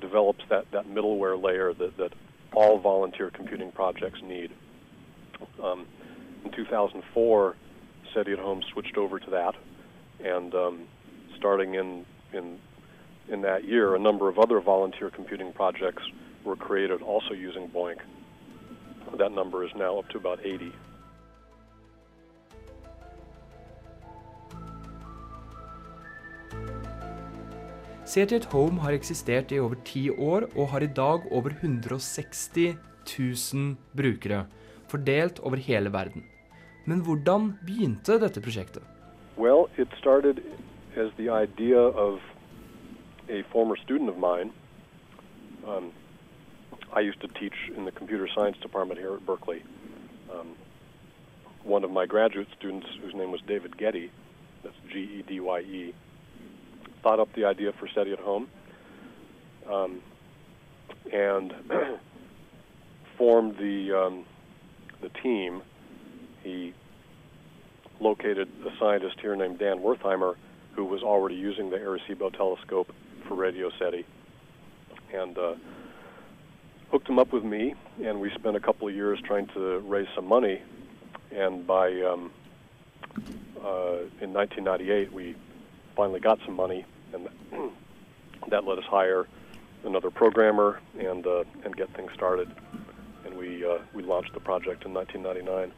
develops 0.00 0.44
that, 0.48 0.70
that 0.72 0.86
middleware 0.86 1.40
layer 1.40 1.72
that, 1.74 1.96
that 1.96 2.12
all 2.54 2.78
volunteer 2.78 3.30
computing 3.30 3.72
projects 3.72 4.20
need. 4.22 4.50
Um, 5.62 5.86
in 6.44 6.52
2004, 6.52 7.56
SETI 8.14 8.32
at 8.32 8.38
Home 8.38 8.62
switched 8.72 8.96
over 8.96 9.18
to 9.18 9.30
that, 9.30 9.54
and 10.24 10.54
um, 10.54 10.80
starting 11.36 11.74
in, 11.74 12.04
in, 12.32 12.58
in 13.28 13.42
that 13.42 13.64
year, 13.64 13.94
a 13.94 13.98
number 13.98 14.28
of 14.28 14.38
other 14.38 14.60
volunteer 14.60 15.10
computing 15.10 15.52
projects 15.52 16.02
were 16.44 16.56
created 16.56 17.02
also 17.02 17.32
using 17.32 17.68
Boink. 17.68 17.98
That 19.18 19.32
number 19.32 19.64
is 19.64 19.74
now 19.74 19.98
up 19.98 20.08
to 20.10 20.18
about 20.18 20.40
80. 20.44 20.72
SETI 28.04 28.36
at 28.36 28.44
Home 28.52 28.80
har 28.82 28.92
eksistert 28.92 29.52
i 29.52 29.60
over 29.62 29.78
ti 29.88 30.10
år 30.10 30.48
og 30.56 30.68
har 30.72 30.84
i 30.84 30.90
dag 30.90 31.28
over 31.32 31.54
160 31.54 32.74
000 33.54 33.76
brukere, 33.96 34.46
fordelt 34.88 35.40
over 35.40 35.56
hele 35.56 35.92
verden. 35.92 36.24
Men 36.84 37.00
hvordan 37.00 37.52
begynte 37.66 38.18
dette 38.20 38.40
prosjektet? 38.40 38.82
Well, 39.38 39.70
it 39.78 39.88
started 39.98 40.42
as 40.96 41.08
the 41.16 41.30
idea 41.30 41.78
of 41.78 42.18
a 43.28 43.42
former 43.52 43.76
student 43.76 44.10
of 44.10 44.16
mine. 44.18 44.50
Um, 45.64 45.92
I 46.92 47.00
used 47.00 47.20
to 47.22 47.28
teach 47.28 47.54
in 47.74 47.84
the 47.84 47.92
computer 47.92 48.28
science 48.34 48.58
department 48.58 49.00
here 49.00 49.14
at 49.14 49.24
Berkeley. 49.24 49.62
Um, 50.32 50.54
one 51.64 51.84
of 51.84 51.90
my 51.90 52.06
graduate 52.06 52.48
students, 52.58 52.86
whose 53.00 53.14
name 53.14 53.30
was 53.30 53.40
David 53.46 53.76
Getty, 53.78 54.10
that's 54.62 54.76
G 54.92 54.98
E 54.98 55.24
D 55.26 55.40
Y 55.40 55.60
E, 55.60 55.94
thought 57.02 57.18
up 57.18 57.32
the 57.34 57.46
idea 57.46 57.72
for 57.72 57.88
SETI 57.88 58.12
at 58.12 58.18
Home 58.18 58.48
um, 59.70 60.00
and 61.12 61.54
formed 63.16 63.56
the 63.56 63.92
um, 63.92 64.24
the 65.00 65.08
team. 65.08 65.62
He 66.42 66.74
located 68.00 68.48
a 68.66 68.76
scientist 68.78 69.20
here 69.20 69.36
named 69.36 69.58
Dan 69.58 69.78
Wertheimer, 69.78 70.34
who 70.74 70.84
was 70.84 71.02
already 71.02 71.36
using 71.36 71.70
the 71.70 71.76
Arecibo 71.76 72.32
telescope 72.36 72.92
for 73.26 73.34
radio 73.34 73.70
SETI, 73.78 74.04
and 75.14 75.38
uh, 75.38 75.54
hooked 76.92 77.08
him 77.08 77.18
up 77.18 77.32
with 77.32 77.42
me. 77.42 77.74
And 78.04 78.20
we 78.20 78.30
spent 78.30 78.54
a 78.54 78.60
couple 78.60 78.86
of 78.86 78.94
years 78.94 79.18
trying 79.24 79.46
to 79.48 79.78
raise 79.80 80.06
some 80.14 80.26
money. 80.28 80.60
And 81.32 81.66
by 81.66 81.86
um, 82.02 82.30
uh, 83.64 84.04
in 84.20 84.32
1998, 84.32 85.12
we 85.12 85.34
finally 85.96 86.20
got 86.20 86.38
some 86.44 86.54
money, 86.54 86.84
and 87.12 87.28
that 88.48 88.64
let 88.64 88.78
us 88.78 88.84
hire 88.84 89.26
another 89.84 90.10
programmer 90.10 90.80
and 90.98 91.26
uh, 91.26 91.44
and 91.64 91.74
get 91.76 91.88
things 91.94 92.12
started. 92.14 92.50
And 93.24 93.36
we 93.36 93.64
uh, 93.64 93.78
we 93.94 94.02
launched 94.02 94.34
the 94.34 94.40
project 94.40 94.84
in 94.84 94.92
1999. 94.92 95.72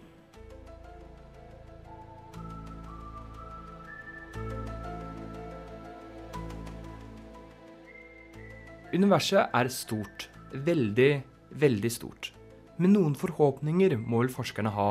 Universet 8.92 9.48
er 9.52 9.68
stort. 9.68 10.33
Veldig, 10.54 11.22
veldig 11.50 11.90
stort. 11.92 12.32
Men 12.78 12.94
noen 12.94 13.14
forhåpninger 13.18 13.96
må 13.98 14.22
vel 14.22 14.30
forskerne 14.30 14.70
ha 14.74 14.88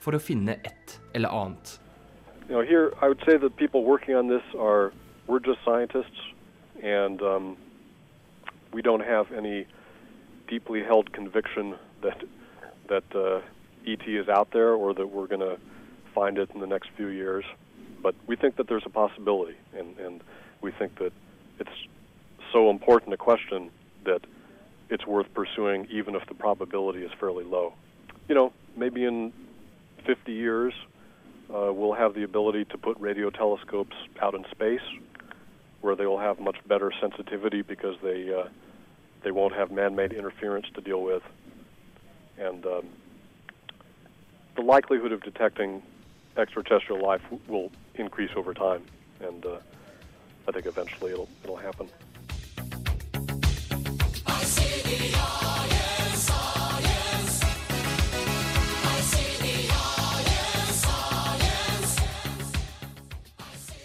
for 0.00 0.16
å 0.16 0.20
finne 0.20 0.56
et 0.64 0.98
eller 1.14 1.28
annet. 1.28 1.78
You 2.48 2.56
know, 2.56 2.64
here 2.64 2.92
I 3.00 3.08
would 3.08 3.22
say 3.24 3.36
that 3.36 3.56
people 3.56 3.84
working 3.84 4.16
on 4.16 4.28
this 4.28 4.42
are 4.58 4.92
we're 5.26 5.38
just 5.38 5.60
scientists, 5.64 6.20
and 6.82 7.22
um, 7.22 7.56
we 8.72 8.82
don't 8.82 9.04
have 9.04 9.30
any 9.32 9.66
deeply 10.48 10.82
held 10.82 11.12
conviction 11.12 11.76
that 12.02 12.24
that 12.88 13.04
uh, 13.14 13.40
ET 13.86 14.06
is 14.06 14.28
out 14.28 14.50
there 14.52 14.72
or 14.72 14.94
that 14.94 15.06
we're 15.06 15.26
going 15.26 15.40
to 15.40 15.56
find 16.14 16.38
it 16.38 16.50
in 16.54 16.60
the 16.60 16.66
next 16.66 16.90
few 16.96 17.08
years. 17.08 17.44
But 18.02 18.14
we 18.26 18.36
think 18.36 18.56
that 18.56 18.68
there's 18.68 18.82
a 18.84 18.90
possibility, 18.90 19.56
and, 19.76 19.96
and 19.98 20.20
we 20.60 20.72
think 20.72 20.98
that 20.98 21.12
it's 21.58 21.70
so 22.52 22.70
important 22.70 23.14
a 23.14 23.16
question 23.16 23.70
that 24.04 24.22
it's 24.92 25.06
worth 25.06 25.32
pursuing, 25.32 25.88
even 25.90 26.14
if 26.14 26.26
the 26.26 26.34
probability 26.34 27.02
is 27.02 27.10
fairly 27.18 27.44
low. 27.44 27.72
You 28.28 28.34
know, 28.34 28.52
maybe 28.76 29.04
in 29.04 29.32
50 30.04 30.32
years, 30.32 30.74
uh, 31.48 31.72
we'll 31.72 31.94
have 31.94 32.14
the 32.14 32.24
ability 32.24 32.66
to 32.66 32.78
put 32.78 33.00
radio 33.00 33.30
telescopes 33.30 33.96
out 34.20 34.34
in 34.34 34.44
space, 34.50 34.82
where 35.80 35.96
they 35.96 36.04
will 36.04 36.18
have 36.18 36.38
much 36.38 36.56
better 36.66 36.92
sensitivity 37.00 37.62
because 37.62 37.96
they 38.02 38.32
uh, 38.32 38.48
they 39.22 39.30
won't 39.30 39.54
have 39.54 39.70
man-made 39.70 40.12
interference 40.12 40.66
to 40.74 40.80
deal 40.80 41.02
with, 41.02 41.22
and 42.38 42.64
um, 42.66 42.86
the 44.56 44.62
likelihood 44.62 45.12
of 45.12 45.22
detecting 45.22 45.82
extraterrestrial 46.36 47.02
life 47.02 47.22
will 47.48 47.70
increase 47.94 48.30
over 48.36 48.52
time, 48.52 48.82
and 49.20 49.44
uh, 49.46 49.56
I 50.46 50.52
think 50.52 50.66
eventually 50.66 51.12
it'll 51.12 51.28
it'll 51.44 51.56
happen. 51.56 51.88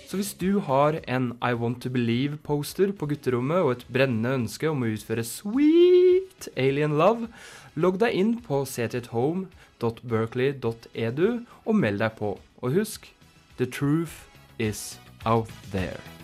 Så 0.07 0.15
hvis 0.15 0.37
du 0.39 0.63
har 0.63 0.95
en 1.05 1.35
I 1.43 1.51
Want 1.53 1.81
To 1.83 1.89
Believe-poster 1.91 2.91
på 2.95 3.05
gutterommet 3.11 3.59
og 3.59 3.71
et 3.73 3.83
brennende 3.91 4.39
ønske 4.39 4.69
om 4.71 4.79
å 4.81 4.87
utføre 4.95 5.23
sweet 5.27 6.47
alien 6.55 6.95
love, 6.97 7.27
logg 7.75 7.99
deg 8.01 8.15
inn 8.15 8.41
på 8.41 8.65
ctathome.berkeley.edu 8.71 11.43
og 11.67 11.75
meld 11.75 11.99
deg 12.01 12.11
på. 12.17 12.39
Og 12.63 12.71
husk, 12.79 13.13
the 13.59 13.67
truth 13.67 14.25
is 14.57 14.97
out 15.25 15.51
there. 15.69 16.16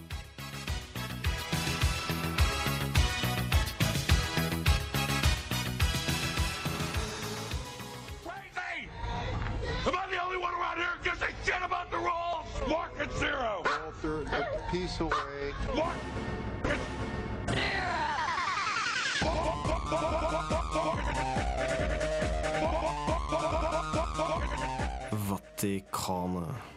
Peace 14.74 15.00
away. 15.02 15.54
Vatikanet. 25.12 26.73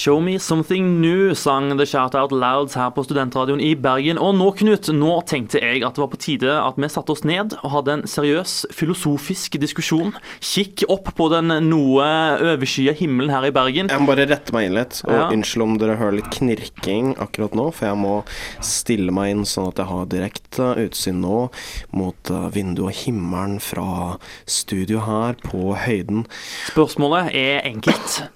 Show 0.00 0.20
me 0.20 0.38
something 0.38 1.00
new, 1.02 1.34
sang 1.34 1.76
The 1.76 1.84
Shout 1.84 2.14
Out 2.14 2.32
Louds 2.32 2.72
her 2.78 2.88
på 2.96 3.02
Studentradioen 3.04 3.60
i 3.60 3.74
Bergen. 3.76 4.16
Og 4.16 4.32
nå, 4.38 4.46
Knut, 4.56 4.88
nå 4.96 5.10
tenkte 5.28 5.60
jeg 5.60 5.82
at 5.84 5.98
det 5.98 6.00
var 6.00 6.08
på 6.14 6.20
tide 6.24 6.54
at 6.56 6.78
vi 6.80 6.88
satte 6.88 7.12
oss 7.12 7.20
ned 7.28 7.52
og 7.58 7.74
hadde 7.74 7.96
en 7.98 8.04
seriøs 8.08 8.54
filosofisk 8.72 9.58
diskusjon. 9.60 10.14
Kikk 10.40 10.86
opp 10.88 11.10
på 11.18 11.26
den 11.34 11.52
noe 11.68 12.06
overskya 12.54 12.94
himmelen 12.96 13.34
her 13.34 13.50
i 13.50 13.52
Bergen. 13.52 13.92
Jeg 13.92 14.00
må 14.00 14.08
bare 14.08 14.24
rette 14.30 14.56
meg 14.56 14.70
inn 14.70 14.78
litt, 14.78 15.02
og 15.04 15.12
Ja. 15.18 15.28
unnskyld 15.36 15.66
om 15.66 15.76
dere 15.84 15.98
hører 16.00 16.16
litt 16.22 16.32
knirking 16.32 17.12
akkurat 17.20 17.52
nå, 17.60 17.68
for 17.74 17.90
jeg 17.90 18.00
må 18.00 18.16
stille 18.64 19.12
meg 19.12 19.34
inn 19.36 19.44
sånn 19.44 19.68
at 19.68 19.84
jeg 19.84 19.90
har 19.92 20.06
direkte 20.16 20.70
utsyn 20.86 21.20
nå 21.20 21.50
mot 21.92 22.30
eh, 22.30 22.48
vinduet 22.56 22.88
og 22.88 23.00
himmelen 23.04 23.60
fra 23.60 24.16
studio 24.48 25.04
her 25.04 25.36
på 25.44 25.74
høyden. 25.76 26.24
Spørsmålet 26.72 27.34
er 27.36 27.66
enkelt. 27.68 28.30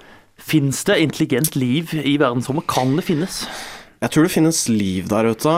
Fins 0.44 0.84
det 0.84 1.00
intelligent 1.00 1.56
liv 1.56 1.94
i 1.96 2.18
verdensrommet? 2.20 2.66
Kan 2.68 2.98
det 2.98 3.06
finnes? 3.06 3.44
Jeg 4.04 4.12
tror 4.12 4.26
det 4.26 4.34
finnes 4.34 4.60
liv 4.68 5.06
der 5.08 5.30
ute, 5.32 5.52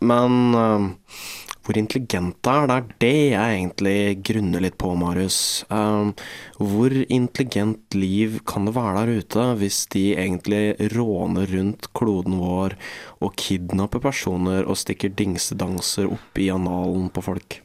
men 0.00 0.36
uh, 0.56 1.18
hvor 1.62 1.76
intelligent 1.76 2.38
det 2.40 2.52
er, 2.52 2.70
det 2.70 2.76
er 2.78 2.86
det 3.02 3.18
jeg 3.34 3.56
egentlig 3.58 3.96
grunner 4.24 4.64
litt 4.64 4.78
på, 4.80 4.94
Marius. 4.96 5.40
Uh, 5.68 6.14
hvor 6.56 6.94
intelligent 7.12 7.92
liv 7.92 8.38
kan 8.48 8.64
det 8.64 8.72
være 8.78 9.02
der 9.02 9.20
ute 9.20 9.44
hvis 9.60 9.82
de 9.92 10.06
egentlig 10.16 10.62
råner 10.94 11.52
rundt 11.52 11.90
kloden 11.92 12.38
vår 12.40 12.78
og 13.20 13.36
kidnapper 13.36 14.00
personer 14.00 14.64
og 14.64 14.80
stikker 14.80 15.12
dingsedanser 15.18 16.08
opp 16.08 16.40
i 16.40 16.48
analen 16.54 17.12
på 17.12 17.26
folk? 17.28 17.58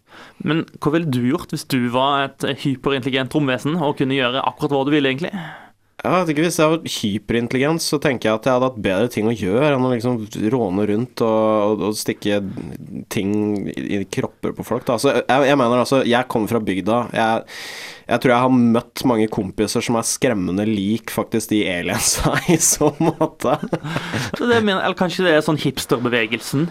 Men 0.43 0.65
hva 0.81 0.91
ville 0.91 1.07
du 1.13 1.21
gjort 1.29 1.55
hvis 1.55 1.63
du 1.71 1.87
var 1.93 2.25
et 2.25 2.43
hyperintelligent 2.65 3.39
romvesen 3.39 3.79
og 3.79 3.95
kunne 4.01 4.19
gjøre 4.19 4.43
akkurat 4.43 4.75
hva 4.75 4.83
du 4.83 4.93
ville, 4.97 5.15
egentlig? 5.15 5.31
Jeg 5.97 6.13
vet 6.13 6.29
ikke, 6.29 6.43
Hvis 6.45 6.59
jeg 6.61 6.69
var 6.69 6.91
hyperintelligent, 6.93 7.81
så 7.81 7.97
tenker 8.01 8.29
jeg 8.29 8.37
at 8.37 8.45
jeg 8.45 8.53
hadde 8.53 8.67
hatt 8.69 8.83
bedre 8.85 9.09
ting 9.09 9.29
å 9.29 9.33
gjøre 9.33 9.71
enn 9.73 9.85
å 9.87 9.89
liksom 9.95 10.19
råne 10.53 10.85
rundt 10.91 11.23
og, 11.25 11.45
og, 11.71 11.85
og 11.89 11.97
stikke 11.97 12.37
ting 13.13 13.31
i 13.73 13.97
i 13.97 14.03
kropper 14.05 14.53
på 14.53 14.65
folk. 14.67 14.85
Da. 14.85 14.99
Så 15.01 15.15
jeg, 15.15 15.47
jeg 15.49 15.57
mener 15.57 15.81
altså, 15.81 16.03
jeg 16.05 16.29
kommer 16.29 16.51
fra 16.51 16.61
bygda. 16.61 16.99
Jeg, 17.17 17.57
jeg 18.07 18.23
tror 18.23 18.33
jeg 18.33 18.43
har 18.45 18.53
møtt 18.77 19.03
mange 19.09 19.27
kompiser 19.31 19.83
som 19.83 19.97
er 19.99 20.07
skremmende 20.07 20.63
lik 20.67 21.11
faktisk 21.11 21.51
de 21.51 21.61
aliensa 21.67 22.37
i 22.53 22.57
så 22.61 22.93
måte. 23.03 23.57
Det 24.37 24.47
er, 24.47 24.63
eller 24.63 24.97
kanskje 24.97 25.25
det 25.27 25.35
er 25.35 25.45
sånn 25.45 25.59
hipsterbevegelsen 25.59 26.69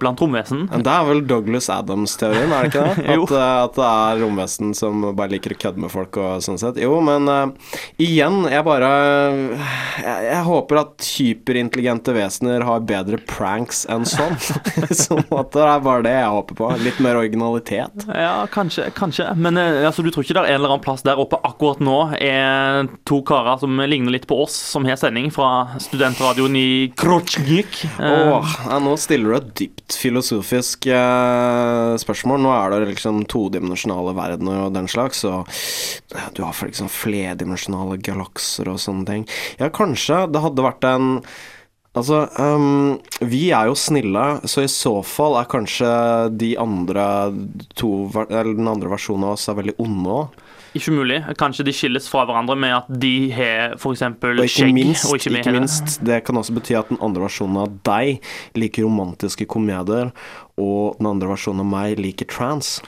blant 0.00 0.20
romvesen? 0.20 0.66
Det 0.74 0.92
er 0.92 1.08
vel 1.08 1.24
Douglas 1.28 1.70
Adams-teorien, 1.72 2.52
er 2.52 2.68
det 2.68 2.72
ikke 2.72 2.84
det? 2.84 3.08
At, 3.24 3.32
eh, 3.32 3.58
at 3.64 3.76
det 3.78 3.86
er 3.88 4.20
romvesen 4.20 4.74
som 4.76 5.04
bare 5.16 5.32
liker 5.32 5.54
å 5.54 5.58
kødde 5.64 5.80
med 5.84 5.92
folk 5.92 6.18
og 6.20 6.42
sånn 6.44 6.58
sett. 6.60 6.78
Jo, 6.82 6.98
men 7.04 7.28
uh, 7.30 7.74
igjen, 8.02 8.42
jeg 8.50 8.64
bare 8.66 8.90
jeg, 8.90 10.26
jeg 10.26 10.42
håper 10.48 10.80
at 10.82 11.06
hyperintelligente 11.14 12.14
vesener 12.16 12.64
har 12.66 12.84
bedre 12.86 13.20
pranks 13.30 13.84
enn 13.92 14.06
sånn. 14.08 14.36
I 14.84 14.98
så 14.98 15.18
måte. 15.30 15.56
Det 15.56 15.66
er 15.68 15.84
bare 15.86 16.06
det 16.06 16.14
jeg 16.16 16.32
håper 16.36 16.58
på. 16.60 16.70
Litt 16.84 17.00
mer 17.04 17.20
originalitet. 17.20 18.06
Ja, 18.08 18.34
kanskje. 18.52 18.90
kanskje. 18.96 19.30
Men 19.38 19.60
uh, 19.60 19.86
altså, 19.86 20.04
du 20.04 20.10
tror 20.12 20.26
ikke 20.26 20.36
det 20.36 20.44
er 20.44 20.54
en 20.54 20.60
eller 20.60 20.73
annen 20.73 20.73
plass 20.82 21.04
der 21.06 21.20
oppe 21.20 21.38
akkurat 21.46 21.80
nå 21.84 21.98
er 22.18 22.88
to 23.08 23.20
karer 23.26 23.60
som 23.62 23.78
ligner 23.84 24.14
litt 24.14 24.26
på 24.30 24.38
oss, 24.44 24.56
som 24.72 24.86
har 24.88 24.98
sending 25.00 25.30
fra 25.34 25.78
studentradioen 25.82 26.58
i 26.58 26.68
Krotsjnik? 26.98 27.80
Oh, 27.98 28.44
ja, 28.68 28.80
nå 28.82 28.96
stiller 29.00 29.34
du 29.34 29.38
et 29.38 29.54
dypt 29.62 29.98
filosofisk 30.00 30.88
eh, 30.90 31.94
spørsmål. 32.00 32.42
Nå 32.44 32.52
er 32.56 32.74
det 32.74 32.92
liksom 32.94 33.24
todimensjonale 33.30 34.14
verdener 34.16 34.66
og 34.66 34.76
den 34.76 34.90
slags, 34.90 35.24
og 35.28 35.50
du 36.36 36.44
har 36.44 36.54
liksom 36.64 36.92
flerdimensjonale 36.92 37.98
galakser 38.04 38.70
og 38.72 38.80
sånne 38.82 39.08
ting. 39.10 39.26
Ja, 39.60 39.72
kanskje 39.74 40.24
det 40.32 40.44
hadde 40.44 40.70
vært 40.70 40.88
en 40.88 41.12
Altså, 41.94 42.24
um, 42.42 42.96
vi 43.22 43.52
er 43.54 43.68
jo 43.70 43.76
snille, 43.78 44.22
så 44.50 44.64
i 44.64 44.70
så 44.70 44.96
fall 45.06 45.36
er 45.38 45.50
kanskje 45.50 45.90
de 46.34 46.50
andre 46.58 47.04
to 47.78 48.08
Eller 48.24 48.50
den 48.50 48.70
andre 48.70 48.90
versjonen 48.90 49.28
av 49.28 49.36
oss 49.36 49.46
er 49.48 49.60
veldig 49.60 49.76
onde 49.84 50.16
òg. 50.16 50.40
Ikke 50.74 50.90
mulig. 50.90 51.20
Kanskje 51.38 51.66
de 51.68 51.74
skilles 51.74 52.08
fra 52.10 52.24
hverandre 52.26 52.56
med 52.58 52.74
at 52.74 52.88
de 52.90 53.30
har 53.34 53.76
f.eks. 53.78 54.02
Skjegg, 54.50 54.74
minst, 54.74 55.06
og 55.06 55.20
ikke 55.20 55.36
ikke 55.38 55.54
minst, 55.54 56.00
det 56.02 56.22
kan 56.26 56.40
også 56.40 56.56
bety 56.56 56.74
at 56.78 56.90
den 56.90 56.98
andre 57.04 57.22
versjonen 57.28 57.60
av 57.62 57.76
deg 57.86 58.18
liker 58.58 58.88
romantiske 58.88 59.46
komedier, 59.50 60.10
og 60.58 60.98
den 60.98 61.10
andre 61.12 61.30
versjonen 61.30 61.62
av 61.62 61.70
meg 61.70 62.02
liker 62.02 62.26
trans. 62.30 62.80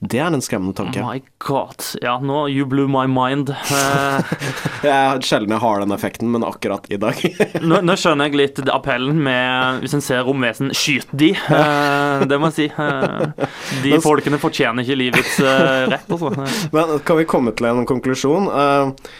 Det 0.00 0.20
er 0.20 0.28
en 0.30 0.42
skremmende 0.44 0.76
tanke. 0.76 1.02
My 1.04 1.20
god. 1.44 1.84
Ja, 2.02 2.18
nå 2.22 2.46
You 2.48 2.66
blew 2.68 2.88
my 2.90 3.06
mind. 3.10 3.52
Jeg 4.84 5.00
Jeg 5.00 5.24
sjelden 5.26 5.52
jeg 5.54 5.62
har 5.62 5.82
den 5.82 5.92
effekten, 5.94 6.30
men 6.32 6.44
akkurat 6.46 6.86
i 6.92 6.98
dag. 7.00 7.18
nå, 7.70 7.80
nå 7.84 7.96
skjønner 8.00 8.30
jeg 8.30 8.38
litt 8.38 8.60
appellen 8.72 9.18
med 9.24 9.82
hvis 9.84 9.96
en 9.96 10.04
ser 10.04 10.24
romvesen, 10.26 10.72
skyt 10.76 11.10
de. 11.12 11.32
Eh, 11.34 12.24
det 12.30 12.38
må 12.40 12.50
jeg 12.50 12.56
si. 12.56 12.68
Eh, 12.70 13.48
de 13.84 13.98
folkene 14.02 14.40
fortjener 14.40 14.86
ikke 14.86 14.98
livets 15.00 15.40
eh, 15.42 15.88
rett, 15.92 16.06
altså. 16.08 16.32
Men 16.76 16.96
kan 17.06 17.20
vi 17.20 17.28
komme 17.28 17.54
til 17.56 17.68
en 17.70 17.88
konklusjon? 17.88 18.48
Eh, 18.48 19.10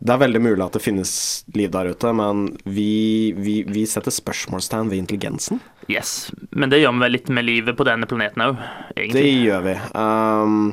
Det 0.00 0.14
er 0.14 0.20
veldig 0.22 0.40
mulig 0.40 0.64
at 0.64 0.76
det 0.78 0.80
finnes 0.80 1.12
liv 1.52 1.68
der 1.74 1.90
ute, 1.92 2.12
men 2.16 2.46
vi, 2.64 3.34
vi, 3.36 3.60
vi 3.68 3.84
setter 3.88 4.14
spørsmålstegn 4.14 4.88
ved 4.88 5.02
intelligensen. 5.02 5.60
Yes, 5.92 6.30
men 6.56 6.72
det 6.72 6.80
gjør 6.80 6.94
vi 6.96 7.04
vel 7.04 7.16
litt 7.18 7.28
med 7.36 7.44
livet 7.44 7.76
på 7.76 7.84
denne 7.84 8.08
planeten 8.08 8.46
òg, 8.46 8.62
Det 8.96 9.26
gjør 9.26 9.66
vi. 9.66 9.76
Um, 9.92 10.72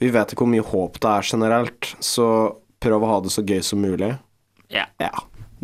vi 0.00 0.12
vet 0.12 0.34
ikke 0.34 0.44
hvor 0.44 0.52
mye 0.52 0.68
håp 0.74 1.00
det 1.00 1.14
er 1.14 1.30
generelt, 1.32 1.94
så 2.04 2.28
prøv 2.84 3.04
å 3.04 3.12
ha 3.14 3.18
det 3.24 3.32
så 3.32 3.44
gøy 3.44 3.62
som 3.64 3.80
mulig. 3.80 4.12
Ja. 4.70 4.86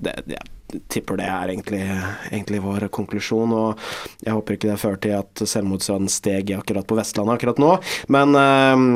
det, 0.01 0.17
jeg 0.33 0.81
tipper 0.91 1.21
det 1.21 1.29
er 1.31 1.53
egentlig, 1.53 1.83
egentlig 2.31 2.63
vår 2.65 2.89
konklusjon, 2.95 3.53
og 3.55 3.85
jeg 4.25 4.35
håper 4.35 4.57
ikke 4.57 4.71
det 4.73 4.81
fører 4.83 5.03
til 5.05 5.15
at 5.21 5.45
selvmordsraten 5.53 6.11
steg 6.11 6.53
akkurat 6.57 6.89
på 6.89 6.99
Vestlandet 6.99 7.37
akkurat 7.37 7.61
nå, 7.63 7.73
men 8.13 8.35
um, 8.41 8.87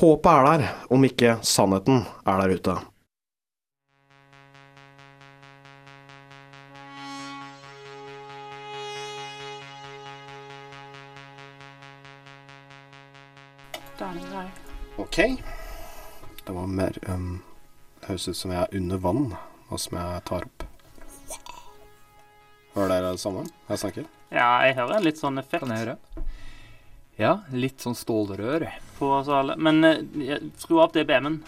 håpet 0.00 0.32
er 0.32 0.50
der, 0.50 0.66
om 0.90 1.04
ikke 1.06 1.38
sannheten 1.42 2.02
er 2.26 2.42
der 2.42 2.54
ute. 2.58 2.76
Ok. 14.96 15.16
Det 16.44 16.52
var 16.52 16.66
mer 16.66 16.98
um, 17.08 17.42
Det 18.00 18.08
høres 18.08 18.28
ut 18.28 18.36
som 18.36 18.50
jeg 18.50 18.60
er 18.60 18.76
under 18.76 18.96
vann, 18.98 19.34
og 19.68 19.80
som 19.80 19.96
jeg 19.98 20.22
tar 20.28 20.44
opp. 20.44 20.64
Hører 22.74 22.90
dere 22.90 23.12
det 23.14 23.22
samme 23.22 23.44
jeg 23.68 23.78
snakker? 23.78 24.08
Ja, 24.34 24.48
jeg 24.66 24.74
hører 24.80 24.96
en 24.98 25.06
litt 25.06 25.20
sånn 25.20 25.38
effekt. 25.38 25.62
Kan 25.62 25.70
jeg 25.70 25.84
høre? 25.84 26.24
Ja, 27.16 27.34
litt 27.54 27.82
sånn 27.84 27.94
stålrør. 27.94 28.66
På 28.98 29.12
oss 29.20 29.28
alle. 29.30 29.54
Men 29.56 29.84
eh, 29.86 30.40
skru 30.58 30.80
av 30.82 30.94
DBM-en. 30.94 31.42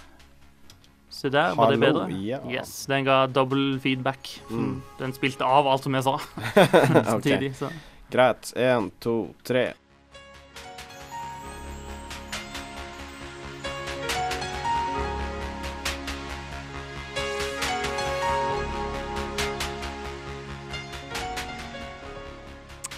Se 1.17 1.31
der, 1.33 1.55
var 1.57 1.73
det 1.73 1.79
Hallo, 1.81 2.05
bedre? 2.05 2.21
ja. 2.23 2.39
Yes, 2.51 2.73
den 2.91 3.07
ga 3.07 3.23
double 3.27 3.79
feedback. 3.83 4.31
Mm. 4.51 4.83
Den 4.99 5.15
spilte 5.17 5.49
av 5.49 5.67
alt 5.71 5.87
som 5.87 5.97
jeg 5.97 6.05
sa. 6.07 6.19
Samtidig, 7.13 7.55
så. 7.59 7.71
Greit. 8.13 8.53
Én, 8.55 8.91
to, 9.03 9.17
tre. 9.47 9.71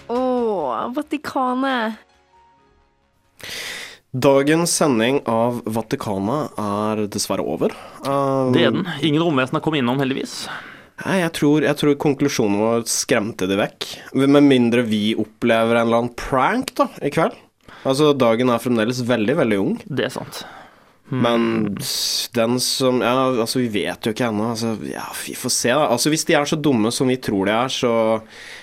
Å, 0.08 0.20
Vatikanet. 0.96 2.07
Dagens 4.12 4.72
sending 4.72 5.20
av 5.28 5.60
Vatikanet 5.68 6.56
er 6.56 7.02
dessverre 7.12 7.44
over. 7.44 7.74
Um, 8.06 8.54
Det 8.54 8.62
er 8.64 8.72
den. 8.72 8.86
Ingen 9.04 9.22
romvesen 9.22 9.58
har 9.58 9.60
kommet 9.64 9.82
innom, 9.82 10.00
heldigvis. 10.00 10.46
Nei, 11.04 11.18
jeg 11.20 11.32
tror, 11.36 11.62
jeg 11.62 11.76
tror 11.78 11.98
konklusjonen 12.00 12.58
vår 12.58 12.86
skremte 12.90 13.46
de 13.46 13.58
vekk. 13.60 13.86
Med 14.18 14.42
mindre 14.48 14.82
vi 14.88 15.12
opplever 15.14 15.76
en 15.76 15.86
eller 15.86 16.00
annen 16.00 16.16
prank 16.18 16.72
da, 16.80 16.88
i 17.04 17.12
kveld. 17.14 17.36
Altså, 17.84 18.10
dagen 18.16 18.48
er 18.50 18.62
fremdeles 18.62 19.04
veldig, 19.06 19.36
veldig 19.38 19.58
ung. 19.62 19.76
Det 19.86 20.08
er 20.08 20.14
sant. 20.16 20.40
Men 21.08 21.76
den 22.36 22.60
som 22.60 23.00
Ja, 23.00 23.14
altså, 23.30 23.62
vi 23.62 23.68
vet 23.80 24.04
jo 24.04 24.12
ikke 24.12 24.28
ennå. 24.28 24.50
Altså, 24.52 24.74
ja, 24.84 25.06
vi 25.24 25.34
får 25.38 25.54
se, 25.54 25.72
da. 25.72 25.88
Altså, 25.88 26.12
hvis 26.12 26.26
de 26.28 26.36
er 26.36 26.48
så 26.48 26.58
dumme 26.60 26.92
som 26.92 27.08
vi 27.08 27.16
tror 27.16 27.48
de 27.48 27.54
er, 27.54 27.72
så 27.72 27.92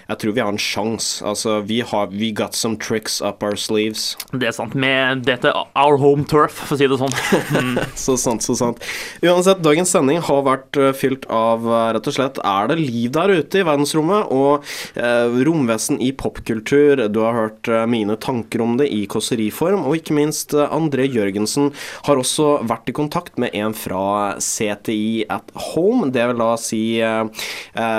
jeg 0.05 0.19
tror 0.21 0.35
vi 0.35 0.43
har 0.43 0.51
en 0.53 0.61
sjanse. 0.61 1.25
Altså, 1.25 1.59
vi 1.65 1.79
har 1.81 2.11
We 2.13 2.29
got 2.35 2.53
some 2.53 2.77
tricks 2.77 3.21
up 3.21 3.41
our 3.43 3.55
sleeves. 3.57 4.13
Det 4.31 4.49
er 4.49 4.53
sant. 4.53 4.75
Med 4.77 5.23
dette 5.25 5.49
our 5.73 5.97
home 5.97 6.27
turf, 6.29 6.59
for 6.67 6.75
å 6.75 6.79
si 6.79 6.89
det 6.89 6.99
sånn. 7.01 7.15
Mm. 7.55 7.79
så 8.05 8.17
sant, 8.21 8.45
så 8.45 8.53
sant. 8.59 8.83
Uansett, 9.25 9.63
dagens 9.65 9.95
sending 9.95 10.21
har 10.21 10.43
vært 10.45 10.77
eh, 10.77 10.91
fylt 10.93 11.25
av 11.33 11.65
eh, 11.65 11.87
rett 11.97 12.09
og 12.11 12.17
slett 12.17 12.37
Er 12.45 12.69
det 12.69 12.77
liv 12.83 13.09
der 13.15 13.33
ute 13.33 13.61
i 13.61 13.65
verdensrommet? 13.65 14.29
Og 14.35 14.65
eh, 15.01 15.39
romvesen 15.47 15.97
i 16.03 16.11
popkultur. 16.13 17.07
Du 17.09 17.23
har 17.25 17.39
hørt 17.39 17.71
eh, 17.71 17.87
mine 17.89 18.19
tanker 18.21 18.61
om 18.61 18.77
det 18.77 18.91
i 18.93 19.05
kåseriform. 19.09 19.87
Og 19.89 20.03
ikke 20.03 20.17
minst 20.17 20.53
André 20.53 21.09
Jørgensen 21.09 21.71
har 22.05 22.21
også 22.21 22.34
vært 22.67 22.89
i 22.91 22.95
kontakt 22.95 23.39
med 23.41 23.55
en 23.57 23.75
fra 23.75 24.35
CTI 24.41 25.25
at 25.31 25.51
home. 25.71 26.11
Det 26.15 26.27
vil 26.31 26.41
da 26.41 26.51
si 26.59 26.83
eh, 27.01 27.45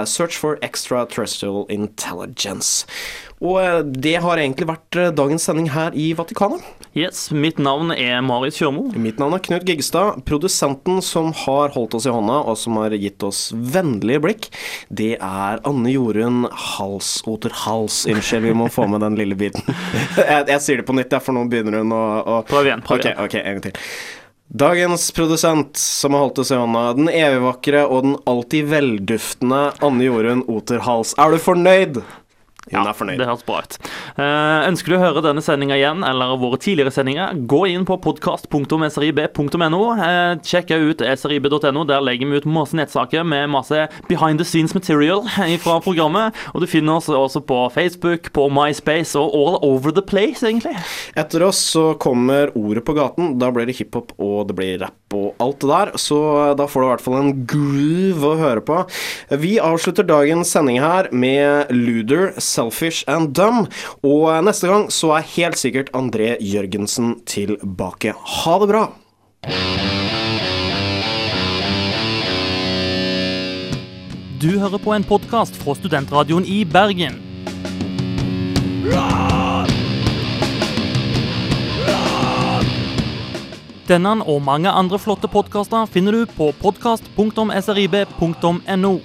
Search 0.05 0.39
for 0.41 0.61
Extraterrestrial 0.67 1.65
Intelligence. 1.73 2.87
Og 3.45 3.59
eh, 3.61 3.83
det 3.85 4.17
har 4.25 4.41
egentlig 4.41 4.69
vært 4.71 5.01
dagens 5.17 5.45
sending 5.49 5.69
her 5.75 5.97
i 5.97 6.13
Vatikanet. 6.17 6.65
Yes, 6.97 7.27
mitt 7.29 7.59
navn 7.61 7.91
er 7.93 8.23
Marit 8.25 8.57
Kjørmo. 8.57 8.87
Mitt 8.97 9.19
navn 9.21 9.37
er 9.37 9.43
Knut 9.45 9.67
Giggestad. 9.69 10.23
Produsenten 10.25 11.03
som 11.05 11.29
har 11.45 11.75
holdt 11.75 11.99
oss 11.99 12.07
i 12.09 12.15
hånda, 12.15 12.39
og 12.49 12.57
som 12.57 12.79
har 12.81 12.95
gitt 12.97 13.21
oss 13.27 13.51
vennlige 13.53 14.23
blikk, 14.25 14.49
det 14.89 15.19
er 15.19 15.61
Anne 15.69 15.93
Jorunn 15.93 16.47
Halsoter 16.49 17.53
Hals. 17.67 18.07
Unnskyld, 18.09 18.47
vi 18.49 18.57
må 18.57 18.71
få 18.73 18.89
med 18.89 19.05
den 19.05 19.19
lille 19.21 19.37
biten. 19.37 19.61
jeg, 20.17 20.47
jeg 20.49 20.63
sier 20.65 20.81
det 20.81 20.89
på 20.89 20.97
nytt, 20.97 21.13
for 21.21 21.37
nå 21.37 21.45
begynner 21.53 21.83
hun 21.83 21.93
å, 21.93 22.05
å 22.25 22.39
Prøv 22.49 22.71
igjen. 22.71 22.87
prøv 22.87 23.05
igjen. 23.05 23.21
ok, 23.21 23.37
en 23.43 23.59
gang 23.59 23.67
til. 23.69 23.85
Dagens 24.49 25.13
produsent 25.13 25.77
som 25.77 26.15
har 26.15 26.21
holdt 26.21 26.39
oss 26.39 26.53
i 26.55 26.59
hånda, 26.59 26.93
den 26.95 27.09
evigvakre 27.11 27.81
og 27.91 28.05
den 28.05 28.13
alltid 28.31 28.69
velduftende 28.71 29.73
Anne 29.83 30.07
Jorunn 30.07 30.45
Oterhals. 30.47 31.17
Er 31.19 31.35
du 31.35 31.43
fornøyd? 31.43 31.99
Hun 32.73 32.83
er 32.83 32.97
fornøyd. 32.99 33.21
Det 33.21 33.29
høres 33.29 33.45
bra 33.47 33.61
ut. 33.63 33.77
Eh, 34.19 34.67
ønsker 34.67 34.91
du 34.91 34.97
å 34.97 35.03
høre 35.03 35.23
denne 35.23 35.43
sendinga 35.45 35.77
igjen, 35.79 36.03
eller 36.07 36.35
våre 36.41 36.59
tidligere 36.59 36.91
sendinger, 36.95 37.37
gå 37.47 37.61
inn 37.71 37.85
på 37.87 37.99
podkast.srib.no. 38.03 39.83
Eh, 39.95 40.33
sjekk 40.47 40.73
ut 40.75 41.05
srib.no. 41.21 41.85
Der 41.87 42.03
legger 42.03 42.33
vi 42.33 42.41
ut 42.43 42.49
masse 42.51 42.77
nettsaker 42.79 43.23
med 43.27 43.53
masse 43.55 43.87
behind 44.11 44.43
the 44.43 44.47
scenes 44.49 44.75
material 44.75 45.23
fra 45.65 45.79
programmet. 45.85 46.35
Og 46.55 46.65
du 46.65 46.69
finner 46.71 46.99
oss 46.99 47.09
også 47.09 47.45
på 47.47 47.61
Facebook, 47.75 48.33
på 48.35 48.49
MySpace 48.51 49.15
og 49.21 49.31
all 49.37 49.61
over 49.63 49.95
the 49.95 50.03
place, 50.03 50.43
egentlig. 50.43 50.75
Etter 51.15 51.47
oss 51.47 51.63
så 51.77 51.93
kommer 52.03 52.51
Ordet 52.57 52.85
på 52.87 52.95
gaten. 52.97 53.35
Da 53.39 53.51
blir 53.53 53.67
det 53.69 53.77
hiphop 53.79 54.15
og 54.23 54.47
det 54.49 54.57
blir 54.59 54.79
rapp 54.81 55.15
og 55.17 55.37
alt 55.43 55.61
det 55.63 55.71
der. 55.71 55.93
Så 56.01 56.19
da 56.59 56.67
får 56.69 56.83
du 56.83 56.87
i 56.87 56.91
hvert 56.91 57.05
fall 57.05 57.19
en 57.21 57.33
groove 57.49 58.31
å 58.33 58.39
høre 58.41 58.63
på. 58.65 58.79
Vi 59.39 59.57
avslutter 59.63 60.07
dagens 60.07 60.51
sending 60.53 60.81
her 60.83 61.11
med 61.15 61.71
Luder, 61.75 62.33
Selfish 62.57 63.05
and 63.07 63.35
Dumb. 63.37 63.69
Og 64.07 64.31
neste 64.47 64.71
gang 64.71 64.89
så 64.93 65.13
er 65.19 65.31
helt 65.37 65.59
sikkert 65.61 65.93
André 65.97 66.37
Jørgensen 66.41 67.21
tilbake. 67.29 68.15
Ha 68.17 68.59
det 68.63 68.69
bra! 68.73 68.87
Du 74.37 74.59
hører 74.61 74.77
på 74.79 74.93
en 74.93 75.05
podkast 75.05 75.57
fra 75.63 75.75
Studentradioen 75.75 76.45
i 76.45 76.65
Bergen. 76.69 77.15
Denne 83.87 84.25
og 84.27 84.43
mange 84.43 84.71
andre 84.71 84.99
flotte 84.99 85.29
podkaster 85.31 85.87
finner 85.91 86.13
du 86.13 86.27
på 86.37 86.53
podkast.srib.no. 86.61 89.01